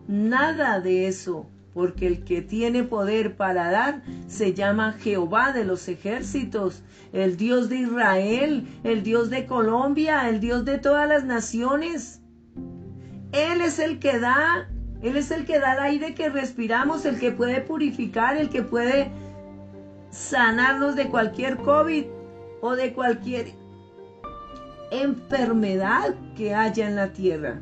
nada 0.08 0.80
de 0.80 1.06
eso, 1.06 1.46
porque 1.78 2.08
el 2.08 2.24
que 2.24 2.42
tiene 2.42 2.82
poder 2.82 3.36
para 3.36 3.70
dar 3.70 4.02
se 4.26 4.52
llama 4.52 4.94
Jehová 4.94 5.52
de 5.52 5.64
los 5.64 5.86
ejércitos, 5.86 6.82
el 7.12 7.36
Dios 7.36 7.68
de 7.68 7.76
Israel, 7.76 8.66
el 8.82 9.04
Dios 9.04 9.30
de 9.30 9.46
Colombia, 9.46 10.28
el 10.28 10.40
Dios 10.40 10.64
de 10.64 10.78
todas 10.78 11.08
las 11.08 11.24
naciones. 11.24 12.20
Él 13.30 13.60
es 13.60 13.78
el 13.78 14.00
que 14.00 14.18
da, 14.18 14.68
Él 15.02 15.16
es 15.16 15.30
el 15.30 15.44
que 15.44 15.60
da 15.60 15.74
el 15.74 15.78
aire 15.78 16.14
que 16.16 16.28
respiramos, 16.28 17.04
el 17.04 17.20
que 17.20 17.30
puede 17.30 17.60
purificar, 17.60 18.36
el 18.36 18.48
que 18.48 18.64
puede 18.64 19.12
sanarnos 20.10 20.96
de 20.96 21.06
cualquier 21.06 21.58
COVID 21.58 22.06
o 22.60 22.74
de 22.74 22.92
cualquier 22.92 23.52
enfermedad 24.90 26.16
que 26.36 26.56
haya 26.56 26.88
en 26.88 26.96
la 26.96 27.12
tierra 27.12 27.60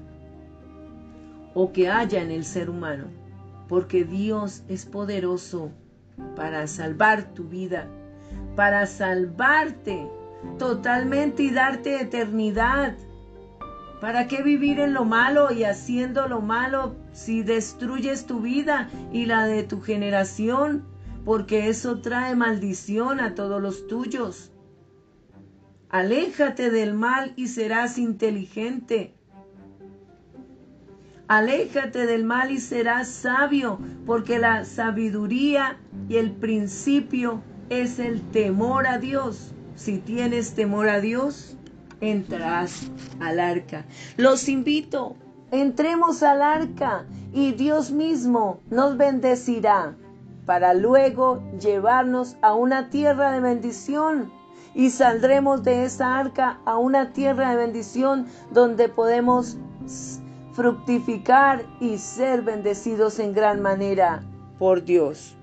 o 1.52 1.70
que 1.70 1.90
haya 1.90 2.22
en 2.22 2.30
el 2.30 2.46
ser 2.46 2.70
humano, 2.70 3.25
porque 3.68 4.04
Dios 4.04 4.62
es 4.68 4.86
poderoso 4.86 5.70
para 6.34 6.66
salvar 6.66 7.34
tu 7.34 7.44
vida, 7.44 7.88
para 8.54 8.86
salvarte 8.86 10.08
totalmente 10.58 11.42
y 11.42 11.50
darte 11.50 12.00
eternidad. 12.00 12.96
¿Para 14.00 14.28
qué 14.28 14.42
vivir 14.42 14.78
en 14.78 14.92
lo 14.94 15.04
malo 15.04 15.52
y 15.52 15.64
haciendo 15.64 16.28
lo 16.28 16.40
malo 16.40 16.94
si 17.12 17.42
destruyes 17.42 18.26
tu 18.26 18.40
vida 18.40 18.90
y 19.12 19.26
la 19.26 19.46
de 19.46 19.62
tu 19.62 19.80
generación? 19.80 20.84
porque 21.26 21.68
eso 21.68 21.98
trae 21.98 22.36
maldición 22.36 23.18
a 23.18 23.34
todos 23.34 23.60
los 23.60 23.88
tuyos. 23.88 24.52
Aléjate 25.88 26.70
del 26.70 26.94
mal 26.94 27.32
y 27.34 27.48
serás 27.48 27.98
inteligente. 27.98 29.15
Aléjate 31.28 32.06
del 32.06 32.22
mal 32.22 32.52
y 32.52 32.60
serás 32.60 33.08
sabio, 33.08 33.80
porque 34.06 34.38
la 34.38 34.64
sabiduría 34.64 35.76
y 36.08 36.18
el 36.18 36.30
principio 36.30 37.42
es 37.68 37.98
el 37.98 38.22
temor 38.30 38.86
a 38.86 38.98
Dios. 38.98 39.52
Si 39.74 39.98
tienes 39.98 40.54
temor 40.54 40.88
a 40.88 41.00
Dios, 41.00 41.56
entrarás 42.00 42.92
al 43.18 43.40
arca. 43.40 43.84
Los 44.16 44.48
invito, 44.48 45.16
entremos 45.50 46.22
al 46.22 46.42
arca 46.42 47.06
y 47.32 47.52
Dios 47.52 47.90
mismo 47.90 48.60
nos 48.70 48.96
bendecirá 48.96 49.96
para 50.44 50.74
luego 50.74 51.42
llevarnos 51.60 52.36
a 52.40 52.54
una 52.54 52.88
tierra 52.88 53.32
de 53.32 53.40
bendición. 53.40 54.32
Y 54.74 54.90
saldremos 54.90 55.64
de 55.64 55.86
esa 55.86 56.18
arca 56.18 56.60
a 56.66 56.76
una 56.76 57.12
tierra 57.12 57.50
de 57.50 57.56
bendición 57.56 58.26
donde 58.52 58.88
podemos 58.88 59.56
fructificar 60.56 61.66
y 61.80 61.98
ser 61.98 62.40
bendecidos 62.40 63.18
en 63.18 63.34
gran 63.34 63.60
manera 63.60 64.24
por 64.58 64.82
Dios. 64.82 65.35